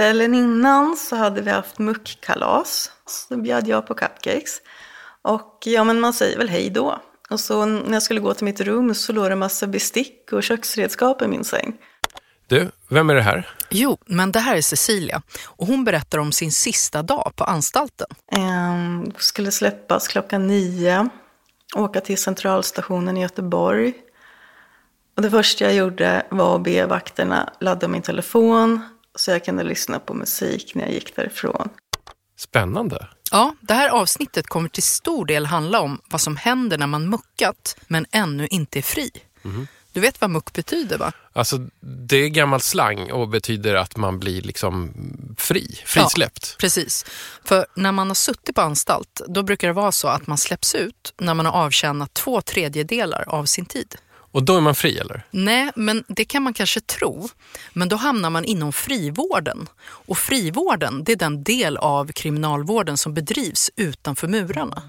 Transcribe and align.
Kvällen 0.00 0.34
innan 0.34 0.96
så 0.96 1.16
hade 1.16 1.40
vi 1.40 1.50
haft 1.50 1.78
muckkalas. 1.78 2.90
Så 3.06 3.36
bjöd 3.36 3.68
jag 3.68 3.86
på 3.86 3.94
cupcakes. 3.94 4.60
Och 5.22 5.58
ja, 5.64 5.84
men 5.84 6.00
man 6.00 6.12
säger 6.12 6.38
väl 6.38 6.48
hej 6.48 6.70
då. 6.70 7.00
Och 7.30 7.40
så 7.40 7.64
när 7.64 7.92
jag 7.92 8.02
skulle 8.02 8.20
gå 8.20 8.34
till 8.34 8.44
mitt 8.44 8.60
rum 8.60 8.94
så 8.94 9.12
låg 9.12 9.24
det 9.24 9.32
en 9.32 9.38
massa 9.38 9.66
bestick 9.66 10.32
och 10.32 10.42
köksredskap 10.42 11.22
i 11.22 11.26
min 11.26 11.44
säng. 11.44 11.76
Du, 12.46 12.70
vem 12.88 13.10
är 13.10 13.14
det 13.14 13.22
här? 13.22 13.48
Jo, 13.70 13.98
men 14.06 14.32
det 14.32 14.38
här 14.38 14.56
är 14.56 14.60
Cecilia 14.62 15.22
och 15.44 15.66
hon 15.66 15.84
berättar 15.84 16.18
om 16.18 16.32
sin 16.32 16.52
sista 16.52 17.02
dag 17.02 17.32
på 17.36 17.44
anstalten. 17.44 18.06
Ehm, 18.32 19.12
skulle 19.18 19.50
släppas 19.50 20.08
klockan 20.08 20.46
nio, 20.46 21.08
åka 21.76 22.00
till 22.00 22.18
centralstationen 22.18 23.16
i 23.16 23.22
Göteborg. 23.22 23.94
Och 25.16 25.22
det 25.22 25.30
första 25.30 25.64
jag 25.64 25.74
gjorde 25.74 26.26
var 26.30 26.56
att 26.56 26.62
be 26.62 26.86
vakterna 26.86 27.52
ladda 27.60 27.88
min 27.88 28.02
telefon 28.02 28.80
så 29.18 29.30
jag 29.30 29.44
kunde 29.44 29.62
lyssna 29.62 29.98
på 29.98 30.14
musik 30.14 30.74
när 30.74 30.84
jag 30.84 30.92
gick 30.92 31.16
därifrån. 31.16 31.68
Spännande. 32.38 33.06
Ja, 33.30 33.54
det 33.60 33.74
här 33.74 33.88
avsnittet 33.88 34.46
kommer 34.46 34.68
till 34.68 34.82
stor 34.82 35.26
del 35.26 35.46
handla 35.46 35.80
om 35.80 36.00
vad 36.10 36.20
som 36.20 36.36
händer 36.36 36.78
när 36.78 36.86
man 36.86 37.08
muckat 37.08 37.76
men 37.86 38.06
ännu 38.10 38.46
inte 38.46 38.78
är 38.78 38.82
fri. 38.82 39.10
Du 39.92 40.00
vet 40.00 40.20
vad 40.20 40.30
muck 40.30 40.52
betyder 40.52 40.98
va? 40.98 41.12
Alltså, 41.32 41.58
det 41.80 42.16
är 42.16 42.28
gammal 42.28 42.60
slang 42.60 43.12
och 43.12 43.28
betyder 43.28 43.74
att 43.74 43.96
man 43.96 44.18
blir 44.18 44.42
liksom 44.42 44.92
fri, 45.38 45.80
frisläppt. 45.84 46.56
Precis. 46.58 47.04
För 47.44 47.66
när 47.76 47.92
man 47.92 48.08
har 48.08 48.14
suttit 48.14 48.54
på 48.54 48.60
anstalt, 48.60 49.20
då 49.28 49.42
brukar 49.42 49.68
det 49.68 49.74
vara 49.74 49.92
så 49.92 50.08
att 50.08 50.26
man 50.26 50.38
släpps 50.38 50.74
ut 50.74 51.14
när 51.18 51.34
man 51.34 51.46
har 51.46 51.52
avtjänat 51.52 52.14
två 52.14 52.40
tredjedelar 52.40 53.24
av 53.28 53.44
sin 53.44 53.66
tid. 53.66 53.96
Och 54.32 54.42
då 54.42 54.56
är 54.56 54.60
man 54.60 54.74
fri 54.74 54.98
eller? 54.98 55.22
Nej, 55.30 55.70
men 55.76 56.04
det 56.08 56.24
kan 56.24 56.42
man 56.42 56.54
kanske 56.54 56.80
tro. 56.80 57.28
Men 57.72 57.88
då 57.88 57.96
hamnar 57.96 58.30
man 58.30 58.44
inom 58.44 58.72
frivården. 58.72 59.68
Och 59.82 60.18
frivården, 60.18 61.04
det 61.04 61.12
är 61.12 61.16
den 61.16 61.42
del 61.42 61.76
av 61.76 62.12
kriminalvården 62.12 62.96
som 62.96 63.14
bedrivs 63.14 63.70
utanför 63.76 64.28
murarna. 64.28 64.82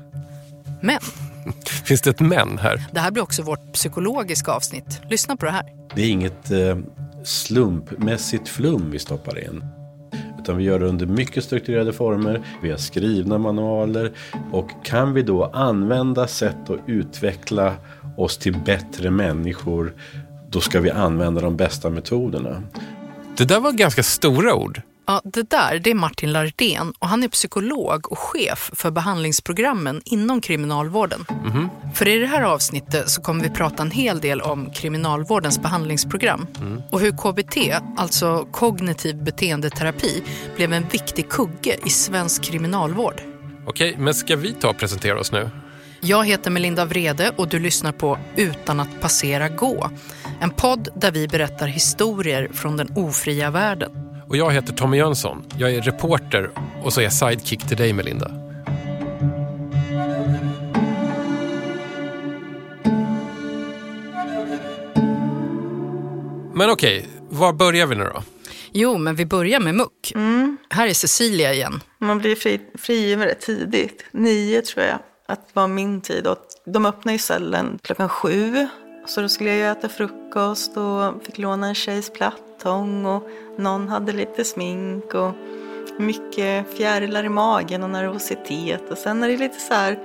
Men 0.81 0.99
Finns 1.85 2.01
det 2.01 2.09
ett 2.09 2.19
men 2.19 2.57
här? 2.57 2.83
det 2.91 2.99
här 2.99 3.11
blir 3.11 3.23
också 3.23 3.43
vårt 3.43 3.73
psykologiska 3.73 4.51
avsnitt. 4.51 5.01
Lyssna 5.09 5.35
på 5.35 5.45
det 5.45 5.51
här. 5.51 5.65
Det 5.95 6.01
är 6.01 6.09
inget 6.09 6.51
eh, 6.51 6.77
slumpmässigt 7.23 8.47
flum 8.49 8.91
vi 8.91 8.99
stoppar 8.99 9.39
in. 9.39 9.63
Utan 10.39 10.57
vi 10.57 10.63
gör 10.63 10.79
det 10.79 10.85
under 10.85 11.05
mycket 11.05 11.43
strukturerade 11.43 11.93
former. 11.93 12.41
Vi 12.61 12.71
har 12.71 12.77
skrivna 12.77 13.37
manualer. 13.37 14.11
Och 14.51 14.69
kan 14.83 15.13
vi 15.13 15.21
då 15.21 15.45
använda 15.45 16.27
sätt 16.27 16.69
att 16.69 16.79
utveckla 16.87 17.75
oss 18.23 18.37
till 18.37 18.57
bättre 18.57 19.11
människor. 19.11 19.93
Då 20.49 20.61
ska 20.61 20.79
vi 20.79 20.91
använda 20.91 21.41
de 21.41 21.57
bästa 21.57 21.89
metoderna. 21.89 22.63
Det 23.37 23.45
där 23.45 23.59
var 23.59 23.71
ganska 23.71 24.03
stora 24.03 24.55
ord. 24.55 24.81
Ja, 25.05 25.21
det 25.23 25.49
där 25.49 25.79
det 25.79 25.89
är 25.89 25.95
Martin 25.95 26.31
Lardén 26.31 26.93
och 26.99 27.07
han 27.07 27.23
är 27.23 27.27
psykolog 27.27 28.11
och 28.11 28.19
chef 28.19 28.71
för 28.73 28.91
behandlingsprogrammen 28.91 30.01
inom 30.05 30.41
kriminalvården. 30.41 31.25
För 31.95 32.07
i 32.07 32.17
det 32.17 32.25
här 32.25 32.41
avsnittet 32.41 33.09
så 33.09 33.21
kommer 33.21 33.43
vi 33.43 33.49
prata 33.49 33.83
en 33.83 33.91
hel 33.91 34.19
del 34.19 34.41
om 34.41 34.71
kriminalvårdens 34.71 35.61
behandlingsprogram 35.61 36.47
och 36.89 36.99
hur 36.99 37.11
KBT, 37.11 37.57
alltså 37.97 38.47
kognitiv 38.51 39.23
beteendeterapi, 39.23 40.23
blev 40.55 40.73
en 40.73 40.85
viktig 40.91 41.29
kugge 41.29 41.75
i 41.85 41.89
svensk 41.89 42.43
kriminalvård. 42.43 43.21
Okej, 43.67 43.95
men 43.97 44.13
ska 44.13 44.35
vi 44.35 44.53
ta 44.53 44.69
och 44.69 44.77
presentera 44.77 45.19
oss 45.19 45.31
nu? 45.31 45.49
Jag 46.03 46.25
heter 46.25 46.51
Melinda 46.51 46.85
Vrede 46.85 47.31
och 47.37 47.47
du 47.47 47.59
lyssnar 47.59 47.91
på 47.91 48.17
Utan 48.35 48.79
att 48.79 49.01
passera 49.01 49.49
gå. 49.49 49.89
En 50.39 50.49
podd 50.49 50.89
där 50.95 51.11
vi 51.11 51.27
berättar 51.27 51.67
historier 51.67 52.49
från 52.53 52.77
den 52.77 52.93
ofria 52.95 53.51
världen. 53.51 53.91
Och 54.27 54.37
jag 54.37 54.51
heter 54.51 54.73
Tommy 54.73 54.97
Jönsson. 54.97 55.43
Jag 55.57 55.71
är 55.71 55.81
reporter 55.81 56.49
och 56.83 56.93
så 56.93 56.99
är 56.99 57.03
jag 57.03 57.13
sidekick 57.13 57.67
till 57.67 57.77
dig 57.77 57.93
Melinda. 57.93 58.31
Men 66.53 66.69
okej, 66.69 67.07
var 67.29 67.53
börjar 67.53 67.87
vi 67.87 67.95
nu 67.95 68.03
då? 68.03 68.23
Jo, 68.71 68.97
men 68.97 69.15
vi 69.15 69.25
börjar 69.25 69.59
med 69.59 69.75
muck. 69.75 70.13
Här 70.69 70.87
är 70.87 70.93
Cecilia 70.93 71.53
igen. 71.53 71.81
Man 71.97 72.17
blir 72.17 72.35
fri, 72.35 72.61
frigiven 72.75 73.25
rätt 73.25 73.41
tidigt. 73.41 74.05
Nio 74.11 74.61
tror 74.61 74.85
jag 74.85 74.99
att 75.31 75.49
var 75.53 75.67
min 75.67 76.01
tid. 76.01 76.27
Och 76.27 76.37
de 76.65 76.85
öppnade 76.85 77.13
ju 77.13 77.19
cellen 77.19 77.79
klockan 77.81 78.09
sju. 78.09 78.67
Så 79.05 79.21
då 79.21 79.29
skulle 79.29 79.49
jag 79.49 79.59
ju 79.59 79.65
äta 79.65 79.89
frukost 79.89 80.77
och 80.77 81.23
fick 81.25 81.37
låna 81.37 81.67
en 81.67 81.75
tjejs 81.75 82.13
plattång. 82.13 83.05
Och 83.05 83.29
någon 83.57 83.87
hade 83.87 84.11
lite 84.11 84.43
smink 84.43 85.13
och 85.13 85.31
mycket 85.99 86.77
fjärilar 86.77 87.23
i 87.23 87.29
magen 87.29 87.83
och 87.83 87.89
nervositet. 87.89 88.91
Och 88.91 88.97
sen 88.97 89.23
är 89.23 89.27
det 89.27 89.37
lite 89.37 89.59
så 89.59 89.73
här, 89.73 89.99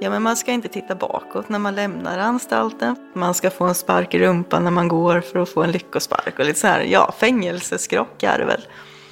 ja 0.00 0.10
men 0.10 0.22
man 0.22 0.36
ska 0.36 0.52
inte 0.52 0.68
titta 0.68 0.94
bakåt 0.94 1.48
när 1.48 1.58
man 1.58 1.74
lämnar 1.74 2.18
anstalten. 2.18 2.96
Man 3.14 3.34
ska 3.34 3.50
få 3.50 3.64
en 3.64 3.74
spark 3.74 4.14
i 4.14 4.18
rumpan 4.18 4.64
när 4.64 4.70
man 4.70 4.88
går 4.88 5.20
för 5.20 5.38
att 5.38 5.48
få 5.48 5.62
en 5.62 5.72
lyckospark. 5.72 6.38
Och 6.38 6.44
lite 6.44 6.60
så 6.60 6.66
här, 6.66 6.80
ja 6.80 7.14
fängelseskrock 7.18 8.22
är 8.22 8.38
det 8.38 8.44
väl. 8.44 8.66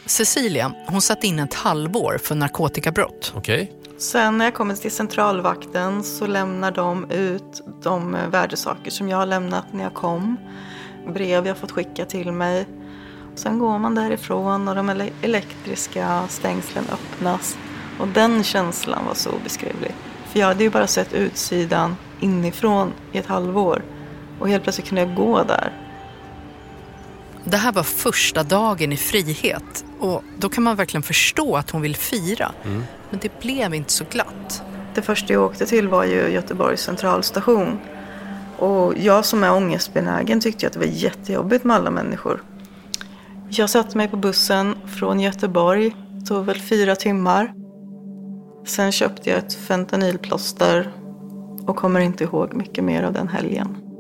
Cecilia, 0.06 0.73
hon 0.87 1.00
satt 1.00 1.25
in 1.25 1.39
ett 1.39 1.55
halvår 1.55 2.19
för 2.23 2.34
narkotikabrott. 2.34 3.33
Okej? 3.37 3.73
Sen 4.02 4.38
när 4.38 4.44
jag 4.44 4.54
kommer 4.54 4.74
till 4.74 4.90
centralvakten 4.90 6.02
så 6.02 6.26
lämnar 6.26 6.70
de 6.70 7.10
ut 7.10 7.62
de 7.82 8.14
eh, 8.14 8.28
värdesaker 8.28 8.90
som 8.90 9.08
jag 9.08 9.16
har 9.16 9.26
lämnat 9.26 9.64
när 9.72 9.84
jag 9.84 9.94
kom. 9.94 10.36
Brev 11.08 11.46
jag 11.46 11.56
fått 11.56 11.70
skicka 11.70 12.04
till 12.04 12.32
mig. 12.32 12.66
Sen 13.34 13.58
går 13.58 13.78
man 13.78 13.94
därifrån 13.94 14.68
och 14.68 14.74
de 14.74 15.10
elektriska 15.22 16.22
stängslen 16.28 16.84
öppnas. 16.92 17.58
Och 18.00 18.08
den 18.08 18.42
känslan 18.42 19.06
var 19.06 19.14
så 19.14 19.30
obeskrivlig. 19.30 19.94
För 20.24 20.38
jag 20.38 20.46
hade 20.46 20.64
ju 20.64 20.70
bara 20.70 20.86
sett 20.86 21.12
utsidan 21.12 21.96
inifrån 22.20 22.92
i 23.12 23.19
ett 23.19 23.26
halvår. 23.26 23.82
Och 24.40 24.48
helt 24.48 24.62
plötsligt 24.62 24.88
kunde 24.88 25.02
jag 25.02 25.14
gå 25.14 25.42
där. 25.42 25.81
Det 27.44 27.56
här 27.56 27.72
var 27.72 27.82
första 27.82 28.42
dagen 28.42 28.92
i 28.92 28.97
frihet 28.97 29.84
och 29.98 30.25
då 30.38 30.48
kan 30.48 30.64
man 30.64 30.76
verkligen 30.76 31.03
förstå 31.03 31.56
att 31.56 31.70
hon 31.70 31.82
vill 31.82 31.97
fira. 31.97 32.53
Men 33.10 33.20
det 33.22 33.41
blev 33.41 33.75
inte 33.75 33.92
så 33.92 34.04
glatt. 34.10 34.62
Det 34.94 35.03
första 35.03 35.32
jag 35.32 35.42
åkte 35.42 35.66
till 35.66 35.88
var 35.88 36.04
ju 36.04 36.28
Göteborgs 36.28 36.81
centralstation. 36.81 37.78
Och 38.58 38.94
jag 38.97 39.25
som 39.25 39.44
är 39.44 39.52
ångestbenägen 39.52 40.41
tyckte 40.41 40.66
att 40.66 40.72
det 40.72 40.78
var 40.78 40.86
jättejobbigt 40.86 41.64
med 41.64 41.76
alla 41.76 41.91
människor. 41.91 42.42
Jag 43.48 43.70
satte 43.70 43.97
mig 43.97 44.08
på 44.08 44.16
bussen 44.16 44.75
från 44.98 45.20
Göteborg, 45.20 45.97
det 46.08 46.26
tog 46.26 46.44
väl 46.44 46.60
fyra 46.60 46.97
timmar. 46.97 47.52
Sen 48.66 48.92
köpte 48.92 49.31
jag 49.31 49.38
ett 49.38 49.54
fentanylplåster 49.54 50.92
och 51.66 51.76
kommer 51.76 52.00
inte 52.00 52.25
ihåg 52.25 52.54
mycket 52.54 52.84
mer 52.84 53.02
av 53.02 53.12
den 53.12 53.28
helgen. 53.28 53.91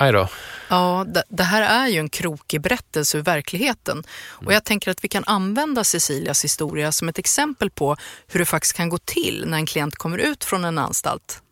Aj 0.00 0.12
då. 0.12 0.28
Ja, 0.68 1.06
det, 1.28 1.42
här 1.42 1.62
är 1.62 1.88
ju 1.88 1.98
en 1.98 2.08
krokig 2.08 2.60
berättelse 2.60 3.18
ur 3.18 3.22
verkligheten. 3.22 4.04
Och 4.28 4.52
jag 4.52 4.64
tänker 4.64 4.90
att 4.90 5.04
vi 5.04 5.08
kan 5.08 5.24
använda 5.26 5.84
Cecilias 5.84 6.44
historia 6.44 6.92
som 6.92 7.08
ett 7.08 7.18
exempel 7.18 7.70
på 7.70 7.96
hur 8.26 8.40
det 8.40 8.46
faktiskt 8.46 8.76
kan 8.76 8.88
gå 8.88 8.98
till 8.98 9.44
när 9.46 9.58
en 9.58 9.66
klient 9.66 9.96
kommer 9.96 10.18
ut 10.18 10.44
från 10.44 10.64
en 10.64 10.78
anstalt. 10.78 11.42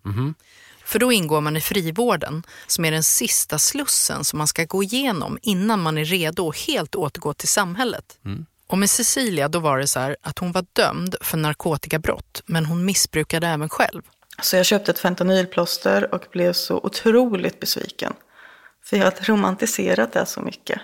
För 0.85 0.99
då 0.99 1.13
ingår 1.13 1.41
man 1.41 1.57
i 1.57 1.61
frivården, 1.61 2.43
som 2.67 2.85
är 2.85 2.91
den 2.91 3.03
sista 3.03 3.59
slussen 3.59 4.25
som 4.25 4.39
man 4.39 4.47
ska 4.47 4.65
gå 4.65 4.83
igenom 4.83 5.39
innan 5.43 5.81
man 5.81 5.99
är 5.99 6.05
redo 6.05 6.49
att 6.49 6.57
helt 6.57 6.95
återgå 6.95 7.35
till 7.35 7.49
samhället. 7.49 8.19
Och 8.67 8.79
med 8.79 8.91
Cecilia 8.91 9.49
då 9.49 9.59
var 9.59 9.79
det 9.79 9.87
så 9.87 10.01
här 10.01 10.17
att 10.23 10.39
hon 10.39 10.53
var 10.53 10.65
dömd 10.73 11.17
för 11.21 11.39
narkotikabrott, 11.39 12.43
men 12.47 12.67
hon 12.67 12.85
missbrukade 12.85 13.47
även 13.47 13.69
själv. 13.69 14.03
Så 14.43 14.57
jag 14.57 14.67
köpte 14.67 14.91
ett 14.91 14.99
fentanylplåster 14.99 16.15
och 16.15 16.25
blev 16.33 16.53
så 16.53 16.77
otroligt 16.77 17.61
besviken. 17.61 18.15
För 18.89 18.97
jag 18.97 19.05
hade 19.05 19.23
romantiserat 19.23 20.13
det 20.13 20.27
så 20.27 20.41
mycket. 20.41 20.81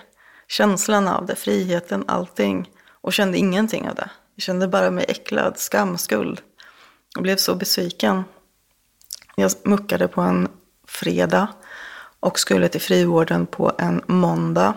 Känslan 0.47 1.07
av 1.07 1.25
det, 1.25 1.35
friheten, 1.35 2.03
allting. 2.07 2.69
Och 3.01 3.13
kände 3.13 3.37
ingenting 3.37 3.89
av 3.89 3.95
det. 3.95 4.09
Jag 4.35 4.43
kände 4.43 4.67
bara 4.67 4.91
mig 4.91 5.05
äcklad, 5.07 5.57
skam, 5.57 5.97
skuld. 5.97 6.41
Jag 7.15 7.23
blev 7.23 7.37
så 7.37 7.55
besviken. 7.55 8.23
Jag 9.35 9.51
muckade 9.63 10.07
på 10.07 10.21
en 10.21 10.47
fredag 10.87 11.47
och 12.19 12.39
skulle 12.39 12.67
till 12.67 12.81
frivården 12.81 13.45
på 13.45 13.71
en 13.77 14.01
måndag. 14.07 14.73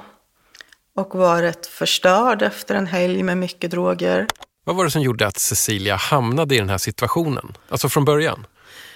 Och 0.95 1.15
var 1.15 1.43
rätt 1.43 1.67
förstörd 1.67 2.43
efter 2.43 2.75
en 2.75 2.87
helg 2.87 3.23
med 3.23 3.39
mycket 3.39 3.71
droger. 3.71 4.27
Vad 4.65 4.77
var 4.77 4.85
det 4.85 4.91
som 4.91 5.03
gjorde 5.03 5.27
att 5.27 5.39
Cecilia 5.39 5.97
hamnade 5.97 6.55
i 6.55 6.59
den 6.59 6.69
här 6.69 6.79
situationen? 6.79 7.57
Alltså 7.69 7.89
från 7.89 8.05
början? 8.05 8.47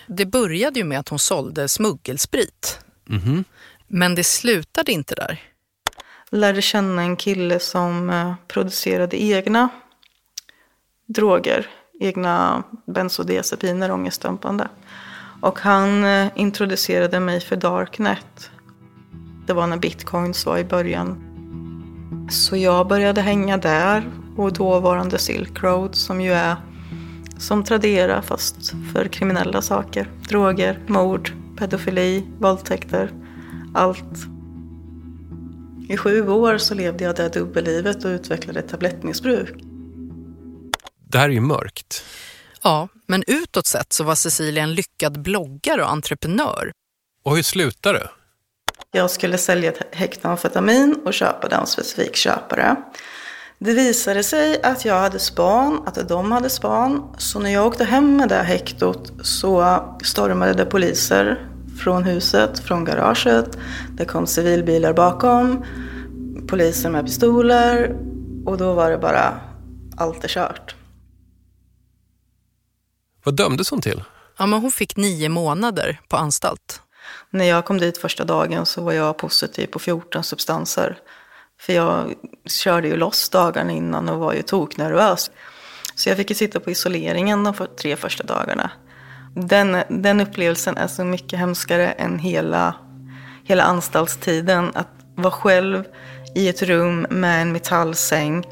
Det 0.06 0.26
började 0.26 0.78
ju 0.78 0.84
med 0.84 0.98
att 0.98 1.08
hon 1.08 1.18
sålde 1.18 1.68
smuggelsprit. 1.68 2.78
Men 3.94 4.14
det 4.14 4.24
slutade 4.24 4.92
inte 4.92 5.14
där. 5.14 5.40
lärde 6.30 6.62
känna 6.62 7.02
en 7.02 7.16
kille 7.16 7.58
som 7.58 8.10
eh, 8.10 8.34
producerade 8.48 9.22
egna 9.22 9.68
droger, 11.06 11.66
egna 12.00 12.62
bensodiazepiner, 12.86 13.90
ångestdämpande. 13.90 14.68
Och 15.40 15.58
han 15.58 16.04
eh, 16.04 16.28
introducerade 16.34 17.20
mig 17.20 17.40
för 17.40 17.56
Darknet. 17.56 18.50
Det 19.46 19.52
var 19.52 19.66
när 19.66 19.76
bitcoins 19.76 20.46
var 20.46 20.58
i 20.58 20.64
början. 20.64 21.28
Så 22.30 22.56
jag 22.56 22.88
började 22.88 23.20
hänga 23.20 23.56
där 23.56 24.10
och 24.36 24.52
dåvarande 24.52 25.18
Silk 25.18 25.62
Road 25.62 25.94
som 25.94 26.20
ju 26.20 26.32
är 26.32 26.56
som 27.38 27.64
Tradera 27.64 28.22
fast 28.22 28.72
för 28.92 29.08
kriminella 29.08 29.62
saker. 29.62 30.10
Droger, 30.28 30.78
mord, 30.86 31.32
pedofili, 31.58 32.26
våldtäkter, 32.38 33.21
allt. 33.74 34.26
I 35.88 35.96
sju 35.96 36.28
år 36.28 36.58
så 36.58 36.74
levde 36.74 37.04
jag 37.04 37.16
det 37.16 37.28
dubbellivet 37.28 38.04
och 38.04 38.08
utvecklade 38.08 38.58
ett 38.60 38.68
tablettmissbruk. 38.68 39.54
Det 41.08 41.18
här 41.18 41.28
är 41.28 41.32
ju 41.32 41.40
mörkt. 41.40 42.04
Ja, 42.62 42.88
men 43.06 43.24
utåt 43.26 43.66
sett 43.66 43.92
så 43.92 44.04
var 44.04 44.14
Cecilia 44.14 44.62
en 44.62 44.74
lyckad 44.74 45.22
bloggare 45.22 45.82
och 45.82 45.90
entreprenör. 45.90 46.72
Och 47.24 47.36
hur 47.36 47.42
slutar 47.42 47.94
det? 47.94 48.08
Jag 48.92 49.10
skulle 49.10 49.38
sälja 49.38 49.72
ett 49.72 49.94
hekto 49.94 50.28
amfetamin 50.28 51.00
och 51.04 51.14
köpa 51.14 51.48
det 51.48 51.56
av 51.56 51.60
en 51.60 51.66
specifik 51.66 52.16
köpare. 52.16 52.76
Det 53.58 53.72
visade 53.72 54.22
sig 54.22 54.62
att 54.62 54.84
jag 54.84 55.00
hade 55.00 55.18
span, 55.18 55.82
att 55.86 56.08
de 56.08 56.32
hade 56.32 56.50
span. 56.50 57.14
Så 57.18 57.38
när 57.38 57.50
jag 57.50 57.66
åkte 57.66 57.84
hem 57.84 58.16
med 58.16 58.28
det 58.28 58.42
hektot 58.42 59.12
så 59.22 59.82
stormade 60.04 60.52
det 60.52 60.64
poliser 60.64 61.51
från 61.82 62.04
huset, 62.04 62.58
från 62.58 62.84
garaget. 62.84 63.58
Det 63.90 64.04
kom 64.04 64.26
civilbilar 64.26 64.92
bakom, 64.92 65.64
poliser 66.48 66.90
med 66.90 67.04
pistoler 67.04 67.96
och 68.46 68.58
då 68.58 68.74
var 68.74 68.90
det 68.90 68.98
bara 68.98 69.40
allt 69.96 70.24
är 70.24 70.28
kört. 70.28 70.74
Vad 73.24 73.36
dömdes 73.36 73.70
hon 73.70 73.80
till? 73.80 74.04
Ja, 74.38 74.46
men 74.46 74.60
hon 74.60 74.72
fick 74.72 74.96
nio 74.96 75.28
månader 75.28 76.00
på 76.08 76.16
anstalt. 76.16 76.82
När 77.30 77.44
jag 77.44 77.64
kom 77.64 77.78
dit 77.78 77.98
första 77.98 78.24
dagen 78.24 78.66
så 78.66 78.82
var 78.82 78.92
jag 78.92 79.18
positiv 79.18 79.66
på 79.66 79.78
14 79.78 80.24
substanser. 80.24 80.98
För 81.60 81.72
jag 81.72 82.14
körde 82.46 82.88
ju 82.88 82.96
loss 82.96 83.28
dagarna 83.28 83.72
innan 83.72 84.08
och 84.08 84.18
var 84.18 84.32
ju 84.32 84.42
toknervös. 84.42 85.30
Så 85.94 86.08
jag 86.08 86.16
fick 86.16 86.30
ju 86.30 86.34
sitta 86.34 86.60
på 86.60 86.70
isoleringen 86.70 87.44
de 87.44 87.54
tre 87.80 87.96
första 87.96 88.24
dagarna. 88.24 88.70
Den, 89.34 89.76
den 89.88 90.20
upplevelsen 90.20 90.76
är 90.76 90.86
så 90.86 91.04
mycket 91.04 91.38
hemskare 91.38 91.92
än 91.92 92.18
hela, 92.18 92.74
hela 93.44 93.62
anstaltstiden. 93.62 94.70
Att 94.74 94.88
vara 95.14 95.32
själv 95.32 95.84
i 96.34 96.48
ett 96.48 96.62
rum 96.62 97.06
med 97.10 97.42
en 97.42 97.52
metallsäng 97.52 98.46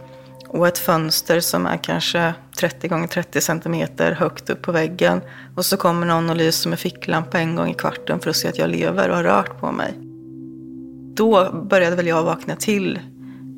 och 0.49 0.69
ett 0.69 0.79
fönster 0.79 1.41
som 1.41 1.67
är 1.67 1.77
kanske 1.77 2.35
30 2.59 2.89
gånger 2.89 3.07
30 3.07 3.41
centimeter 3.41 4.13
högt 4.13 4.51
upp 4.51 4.63
på 4.63 4.73
väggen. 4.73 5.21
Och 5.57 5.65
så 5.65 5.77
kommer 5.77 6.07
någon 6.07 6.31
och 6.31 6.37
lyser 6.37 6.71
med 6.71 6.79
ficklampa 6.79 7.39
en 7.39 7.57
gång 7.57 7.71
i 7.71 7.75
kvarten 7.75 8.21
för 8.21 8.31
att 8.31 8.37
se 8.37 8.49
att 8.49 8.59
jag 8.59 8.71
lever 8.71 9.09
och 9.09 9.17
har 9.17 9.25
rört 9.25 9.61
på 9.61 9.73
mig. 9.73 9.95
Då 11.15 11.53
började 11.53 11.97
väl 11.97 12.07
jag 12.07 12.23
vakna 12.23 12.57
till 12.57 12.99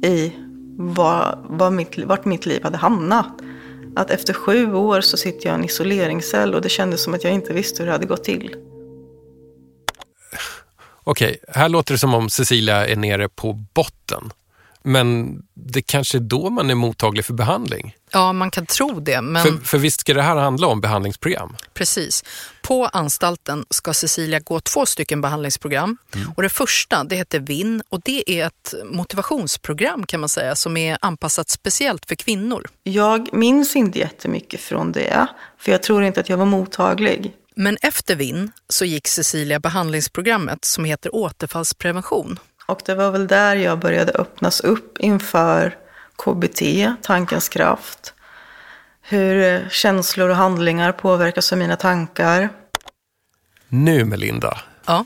i 0.03 0.33
var, 0.77 1.39
var 1.49 1.71
mitt, 1.71 1.99
vart 1.99 2.25
mitt 2.25 2.47
liv 2.47 2.63
hade 2.63 2.77
hamnat. 2.77 3.27
Att 3.97 4.11
efter 4.11 4.33
sju 4.33 4.75
år 4.75 5.01
så 5.01 5.17
sitter 5.17 5.47
jag 5.49 5.57
i 5.57 5.59
en 5.59 5.65
isoleringscell 5.65 6.55
och 6.55 6.63
det 6.63 6.69
kändes 6.69 7.03
som 7.03 7.15
att 7.15 7.25
jag 7.25 7.33
inte 7.33 7.53
visste 7.53 7.83
hur 7.83 7.87
det 7.87 7.93
hade 7.93 8.07
gått 8.07 8.25
till. 8.25 8.57
Okej, 11.05 11.39
här 11.49 11.69
låter 11.69 11.95
det 11.95 11.99
som 11.99 12.15
om 12.15 12.31
Cecilia 12.31 12.87
är 12.87 12.97
nere 12.97 13.29
på 13.29 13.53
botten. 13.53 14.33
Men 14.85 15.39
det 15.55 15.83
kanske 15.83 16.19
är 16.19 16.21
då 16.21 16.51
man 16.51 16.71
är 16.71 16.75
mottaglig 16.75 17.25
för 17.25 17.35
behandling? 17.35 17.97
Ja, 18.11 18.33
man 18.33 18.51
kan 18.51 18.67
tro 18.67 19.01
det. 19.01 19.21
Men... 19.23 19.43
För, 19.43 19.65
för 19.65 19.79
visst 19.79 20.01
ska 20.01 20.15
det 20.15 20.23
här 20.23 20.37
handla 20.37 20.67
om 20.67 20.81
behandlingsprogram? 20.81 21.57
Precis. 21.75 22.25
På 22.63 22.87
anstalten 22.87 23.65
ska 23.71 23.95
Cecilia 23.95 24.41
gå 24.41 24.61
två 24.61 24.87
stycken 24.87 25.21
behandlingsprogram. 25.21 25.97
Mm. 26.15 26.33
Och 26.37 26.43
det 26.43 26.49
första 26.49 27.05
det 27.05 27.17
heter 27.17 27.41
VIN 27.41 27.83
och 27.89 28.01
det 28.05 28.31
är 28.31 28.47
ett 28.47 28.75
motivationsprogram 28.85 30.07
kan 30.07 30.21
man 30.21 30.29
säga 30.29 30.57
som 30.57 30.77
är 30.77 30.99
anpassat 31.01 31.49
speciellt 31.49 32.07
för 32.07 32.15
kvinnor. 32.15 32.67
Jag 32.83 33.29
minns 33.33 33.77
inte 33.77 33.99
jättemycket 33.99 34.61
från 34.61 34.93
det, 34.93 35.27
för 35.59 35.73
jag 35.73 35.83
tror 35.83 36.05
inte 36.05 36.21
att 36.21 36.29
jag 36.29 36.37
var 36.37 36.47
mottaglig. 36.47 37.33
Men 37.55 37.77
efter 37.83 38.17
VIN 38.17 38.51
så 38.69 38.85
gick 38.85 39.09
Cecilia 39.09 39.61
behandlingsprogrammet 39.61 40.65
som 40.65 40.85
heter 40.85 41.15
återfallsprevention. 41.15 42.39
Och 42.67 42.81
det 42.87 42.95
var 42.95 43.11
väl 43.11 43.27
där 43.27 43.57
jag 43.57 43.79
började 43.79 44.13
öppnas 44.13 44.61
upp 44.61 44.99
inför 44.99 45.77
KBT, 46.17 46.63
tankens 47.03 47.49
kraft. 47.49 48.15
Hur 49.03 49.69
känslor 49.71 50.29
och 50.29 50.37
handlingar 50.37 50.93
påverkas 50.93 51.53
av 51.53 51.59
mina 51.59 51.77
tankar. 51.77 52.49
Nu 53.69 54.05
Melinda. 54.05 54.59
Ja. 54.87 55.05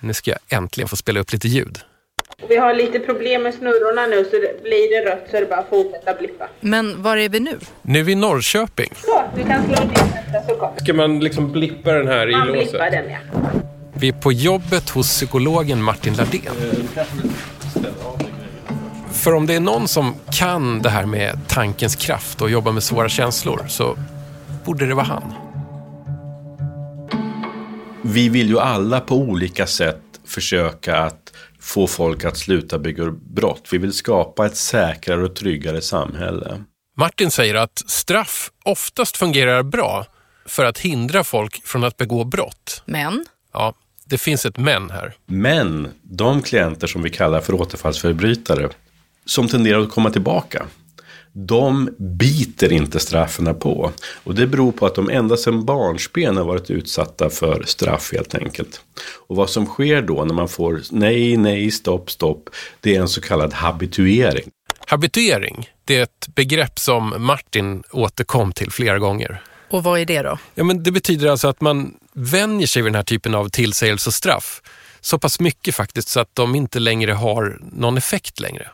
Nu 0.00 0.14
ska 0.14 0.30
jag 0.30 0.58
äntligen 0.58 0.88
få 0.88 0.96
spela 0.96 1.20
upp 1.20 1.32
lite 1.32 1.48
ljud. 1.48 1.78
Vi 2.48 2.56
har 2.56 2.74
lite 2.74 2.98
problem 2.98 3.42
med 3.42 3.54
snurrorna 3.54 4.06
nu 4.06 4.24
så 4.24 4.30
det 4.30 4.62
blir 4.62 5.04
det 5.04 5.10
rött 5.10 5.26
så 5.30 5.36
är 5.36 5.40
det 5.40 5.46
bara 5.46 5.60
att 5.60 5.68
fortsätta 5.68 6.14
blippa. 6.14 6.48
Men 6.60 7.02
var 7.02 7.16
är 7.16 7.28
vi 7.28 7.40
nu? 7.40 7.58
Nu 7.82 7.98
är 7.98 8.02
vi 8.02 8.12
i 8.12 8.14
Norrköping. 8.14 8.92
Så, 8.96 9.22
du 9.36 9.42
kan 9.42 9.64
slå 9.64 9.74
din 9.74 9.88
nästa 9.92 10.48
så 10.48 10.54
kom. 10.60 10.76
Ska 10.76 10.94
man 10.94 11.20
liksom 11.20 11.52
blippa 11.52 11.92
den 11.92 12.08
här 12.08 12.28
i 12.28 12.32
Man 12.32 12.48
låset? 12.48 12.70
blippar 12.70 12.90
den 12.90 13.10
ja. 13.10 13.18
Vi 14.00 14.08
är 14.08 14.12
på 14.12 14.32
jobbet 14.32 14.90
hos 14.90 15.08
psykologen 15.08 15.82
Martin 15.82 16.14
Lardén. 16.14 16.54
För 19.12 19.34
om 19.34 19.46
det 19.46 19.54
är 19.54 19.60
någon 19.60 19.88
som 19.88 20.14
kan 20.32 20.82
det 20.82 20.90
här 20.90 21.06
med 21.06 21.38
tankens 21.48 21.96
kraft 21.96 22.42
och 22.42 22.50
jobbar 22.50 22.72
med 22.72 22.82
svåra 22.82 23.08
känslor 23.08 23.66
så 23.68 23.98
borde 24.64 24.86
det 24.86 24.94
vara 24.94 25.06
han. 25.06 25.34
Vi 28.02 28.28
vill 28.28 28.48
ju 28.48 28.58
alla 28.58 29.00
på 29.00 29.16
olika 29.16 29.66
sätt 29.66 30.02
försöka 30.26 30.98
att 30.98 31.32
få 31.60 31.86
folk 31.86 32.24
att 32.24 32.36
sluta 32.36 32.78
begå 32.78 33.10
brott. 33.10 33.68
Vi 33.70 33.78
vill 33.78 33.92
skapa 33.92 34.46
ett 34.46 34.56
säkrare 34.56 35.24
och 35.24 35.36
tryggare 35.36 35.80
samhälle. 35.80 36.64
Martin 36.96 37.30
säger 37.30 37.54
att 37.54 37.82
straff 37.86 38.50
oftast 38.64 39.16
fungerar 39.16 39.62
bra 39.62 40.06
för 40.46 40.64
att 40.64 40.78
hindra 40.78 41.24
folk 41.24 41.66
från 41.66 41.84
att 41.84 41.96
begå 41.96 42.24
brott. 42.24 42.82
Men? 42.84 43.24
Ja, 43.52 43.74
det 44.10 44.18
finns 44.18 44.46
ett 44.46 44.58
men 44.58 44.90
här. 44.90 45.14
Men 45.26 45.88
de 46.02 46.42
klienter 46.42 46.86
som 46.86 47.02
vi 47.02 47.10
kallar 47.10 47.40
för 47.40 47.54
återfallsförbrytare, 47.54 48.68
som 49.24 49.48
tenderar 49.48 49.80
att 49.80 49.90
komma 49.90 50.10
tillbaka, 50.10 50.66
de 51.32 51.94
biter 51.98 52.72
inte 52.72 53.00
straffen 53.00 53.54
på. 53.54 53.92
Och 54.24 54.34
det 54.34 54.46
beror 54.46 54.72
på 54.72 54.86
att 54.86 54.94
de 54.94 55.10
ända 55.10 55.36
sedan 55.36 55.64
barnsben 55.64 56.36
har 56.36 56.44
varit 56.44 56.70
utsatta 56.70 57.30
för 57.30 57.62
straff 57.66 58.12
helt 58.12 58.34
enkelt. 58.34 58.80
Och 59.26 59.36
vad 59.36 59.50
som 59.50 59.66
sker 59.66 60.02
då 60.02 60.24
när 60.24 60.34
man 60.34 60.48
får 60.48 60.82
nej, 60.90 61.36
nej, 61.36 61.70
stopp, 61.70 62.10
stopp, 62.10 62.50
det 62.80 62.96
är 62.96 63.00
en 63.00 63.08
så 63.08 63.20
kallad 63.20 63.52
habituering. 63.52 64.50
Habituering, 64.86 65.68
det 65.84 65.96
är 65.96 66.02
ett 66.02 66.28
begrepp 66.34 66.78
som 66.78 67.14
Martin 67.18 67.82
återkom 67.90 68.52
till 68.52 68.70
flera 68.70 68.98
gånger. 68.98 69.42
Och 69.70 69.84
vad 69.84 70.00
är 70.00 70.04
det 70.04 70.22
då? 70.22 70.38
Ja, 70.54 70.64
men 70.64 70.82
det 70.82 70.92
betyder 70.92 71.28
alltså 71.28 71.48
att 71.48 71.60
man 71.60 71.94
vänjer 72.12 72.66
sig 72.66 72.82
vid 72.82 72.92
den 72.92 72.96
här 72.96 73.02
typen 73.02 73.34
av 73.34 73.48
tillsägelse 73.48 74.08
och 74.08 74.14
straff 74.14 74.62
så 75.00 75.18
pass 75.18 75.40
mycket 75.40 75.74
faktiskt 75.74 76.08
så 76.08 76.20
att 76.20 76.34
de 76.34 76.54
inte 76.54 76.78
längre 76.78 77.12
har 77.12 77.58
någon 77.72 77.96
effekt 77.96 78.40
längre. 78.40 78.66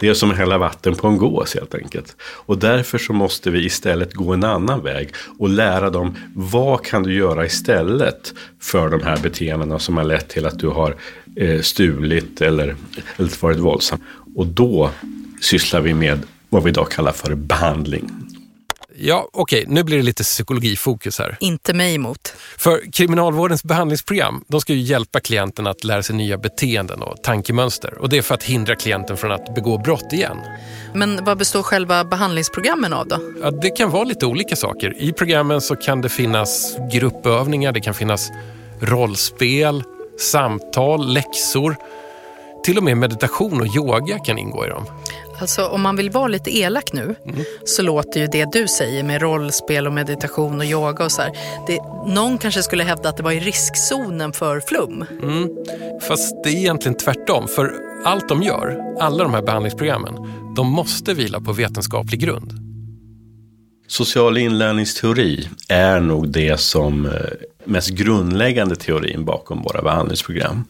Det 0.00 0.08
är 0.08 0.14
som 0.14 0.30
att 0.30 0.36
hälla 0.36 0.58
vatten 0.58 0.94
på 0.94 1.08
en 1.08 1.18
gås 1.18 1.54
helt 1.54 1.74
enkelt. 1.74 2.16
Och 2.20 2.58
därför 2.58 2.98
så 2.98 3.12
måste 3.12 3.50
vi 3.50 3.64
istället 3.64 4.14
gå 4.14 4.32
en 4.32 4.44
annan 4.44 4.82
väg 4.82 5.08
och 5.38 5.48
lära 5.48 5.90
dem 5.90 6.16
vad 6.34 6.84
kan 6.84 7.02
du 7.02 7.14
göra 7.14 7.46
istället 7.46 8.34
för 8.60 8.88
de 8.88 9.02
här 9.02 9.16
beteendena 9.16 9.78
som 9.78 9.96
har 9.96 10.04
lett 10.04 10.28
till 10.28 10.46
att 10.46 10.58
du 10.58 10.68
har 10.68 10.96
eh, 11.36 11.60
stulit 11.60 12.40
eller, 12.40 12.76
eller 13.16 13.42
varit 13.42 13.58
våldsam. 13.58 14.00
Och 14.36 14.46
då 14.46 14.90
sysslar 15.40 15.80
vi 15.80 15.94
med 15.94 16.22
vad 16.48 16.62
vi 16.62 16.70
idag 16.70 16.90
kallar 16.90 17.12
för 17.12 17.34
behandling. 17.34 18.10
Ja, 19.00 19.28
okej, 19.32 19.64
nu 19.68 19.84
blir 19.84 19.96
det 19.96 20.02
lite 20.02 20.22
psykologifokus 20.22 21.18
här. 21.18 21.36
Inte 21.40 21.74
mig 21.74 21.94
emot. 21.94 22.34
För 22.58 22.92
kriminalvårdens 22.92 23.64
behandlingsprogram, 23.64 24.44
de 24.48 24.60
ska 24.60 24.72
ju 24.72 24.80
hjälpa 24.80 25.20
klienten 25.20 25.66
att 25.66 25.84
lära 25.84 26.02
sig 26.02 26.16
nya 26.16 26.38
beteenden 26.38 27.02
och 27.02 27.22
tankemönster. 27.22 27.98
Och 27.98 28.08
det 28.08 28.18
är 28.18 28.22
för 28.22 28.34
att 28.34 28.42
hindra 28.42 28.74
klienten 28.74 29.16
från 29.16 29.32
att 29.32 29.54
begå 29.54 29.78
brott 29.78 30.12
igen. 30.12 30.36
Men 30.94 31.24
vad 31.24 31.38
består 31.38 31.62
själva 31.62 32.04
behandlingsprogrammen 32.04 32.92
av 32.92 33.08
då? 33.08 33.20
Ja, 33.42 33.50
det 33.50 33.70
kan 33.70 33.90
vara 33.90 34.04
lite 34.04 34.26
olika 34.26 34.56
saker. 34.56 34.94
I 34.98 35.12
programmen 35.12 35.60
så 35.60 35.76
kan 35.76 36.00
det 36.00 36.08
finnas 36.08 36.76
gruppövningar, 36.92 37.72
det 37.72 37.80
kan 37.80 37.94
finnas 37.94 38.30
rollspel, 38.80 39.82
samtal, 40.18 41.12
läxor. 41.12 41.76
Till 42.64 42.78
och 42.78 42.84
med 42.84 42.96
meditation 42.96 43.60
och 43.60 43.76
yoga 43.76 44.18
kan 44.18 44.38
ingå 44.38 44.66
i 44.66 44.68
dem. 44.68 44.84
Alltså 45.40 45.66
om 45.66 45.82
man 45.82 45.96
vill 45.96 46.10
vara 46.10 46.28
lite 46.28 46.56
elak 46.56 46.92
nu 46.92 47.14
mm. 47.24 47.44
så 47.64 47.82
låter 47.82 48.20
ju 48.20 48.26
det 48.26 48.52
du 48.52 48.68
säger 48.68 49.02
med 49.02 49.22
rollspel 49.22 49.86
och 49.86 49.92
meditation 49.92 50.58
och 50.60 50.64
yoga 50.64 51.04
och 51.04 51.12
så 51.12 51.22
här. 51.22 51.32
Det, 51.66 51.80
någon 52.06 52.38
kanske 52.38 52.62
skulle 52.62 52.84
hävda 52.84 53.08
att 53.08 53.16
det 53.16 53.22
var 53.22 53.32
i 53.32 53.40
riskzonen 53.40 54.32
för 54.32 54.60
flum. 54.60 55.04
Mm. 55.22 55.48
Fast 56.08 56.44
det 56.44 56.50
är 56.50 56.56
egentligen 56.56 56.96
tvärtom. 56.96 57.48
För 57.48 57.74
allt 58.04 58.28
de 58.28 58.42
gör, 58.42 58.96
alla 59.00 59.22
de 59.22 59.34
här 59.34 59.42
behandlingsprogrammen, 59.42 60.14
de 60.56 60.66
måste 60.66 61.14
vila 61.14 61.40
på 61.40 61.52
vetenskaplig 61.52 62.20
grund. 62.20 62.52
Social 63.86 64.38
inlärningsteori 64.38 65.48
är 65.68 66.00
nog 66.00 66.28
det 66.28 66.60
som 66.60 67.10
mest 67.64 67.90
grundläggande 67.90 68.76
teorin 68.76 69.24
bakom 69.24 69.62
våra 69.62 69.82
behandlingsprogram. 69.82 70.64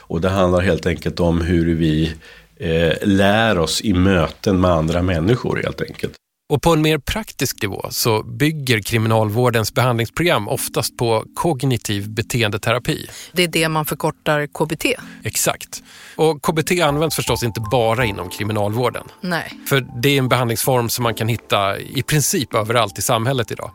Och 0.00 0.20
det 0.20 0.28
handlar 0.28 0.60
helt 0.60 0.86
enkelt 0.86 1.20
om 1.20 1.40
hur 1.40 1.74
vi 1.74 2.14
eh, 2.56 2.92
lär 3.02 3.58
oss 3.58 3.80
i 3.80 3.92
möten 3.92 4.60
med 4.60 4.70
andra 4.70 5.02
människor 5.02 5.60
helt 5.64 5.80
enkelt. 5.80 6.14
Och 6.52 6.62
på 6.62 6.72
en 6.72 6.82
mer 6.82 6.98
praktisk 6.98 7.62
nivå 7.62 7.86
så 7.90 8.22
bygger 8.22 8.80
kriminalvårdens 8.80 9.74
behandlingsprogram 9.74 10.48
oftast 10.48 10.96
på 10.96 11.24
kognitiv 11.34 12.10
beteendeterapi. 12.10 13.06
Det 13.32 13.42
är 13.42 13.48
det 13.48 13.68
man 13.68 13.86
förkortar 13.86 14.46
KBT. 14.46 14.84
Exakt. 15.24 15.82
Och 16.16 16.42
KBT 16.42 16.80
används 16.82 17.16
förstås 17.16 17.42
inte 17.42 17.60
bara 17.70 18.04
inom 18.04 18.28
kriminalvården. 18.28 19.04
Nej. 19.20 19.52
För 19.68 19.86
det 20.02 20.08
är 20.08 20.18
en 20.18 20.28
behandlingsform 20.28 20.88
som 20.88 21.02
man 21.02 21.14
kan 21.14 21.28
hitta 21.28 21.78
i 21.78 22.02
princip 22.02 22.54
överallt 22.54 22.98
i 22.98 23.02
samhället 23.02 23.50
idag. 23.50 23.70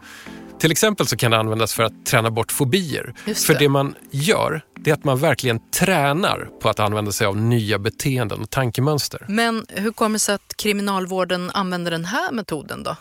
Till 0.60 0.72
exempel 0.72 1.08
så 1.08 1.18
kan 1.18 1.32
det 1.32 1.38
användas 1.38 1.74
för 1.74 1.84
att 1.84 2.06
träna 2.06 2.32
bort 2.32 2.52
fobier. 2.52 3.14
Just 3.26 3.46
För 3.46 3.54
det. 3.54 3.60
det 3.60 3.70
man 3.70 3.96
gör, 4.12 4.62
det 4.80 4.90
är 4.90 4.94
att 4.94 5.04
man 5.04 5.18
verkligen 5.18 5.60
tränar 5.72 6.50
på 6.62 6.70
att 6.70 6.80
använda 6.80 7.12
sig 7.12 7.28
av 7.28 7.38
nya 7.38 7.80
beteenden 7.80 8.42
och 8.42 8.50
tankemönster. 8.50 9.26
Men 9.28 9.66
hur 9.70 9.92
kommer 9.92 10.14
det 10.14 10.20
sig 10.20 10.36
att 10.36 10.58
kriminalvården 10.58 11.52
använder 11.54 11.92
den 11.92 12.06
här 12.06 12.32
metoden 12.32 12.84
då? 12.84 12.96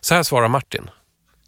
Så 0.00 0.14
här 0.14 0.22
svarar 0.22 0.48
Martin. 0.48 0.90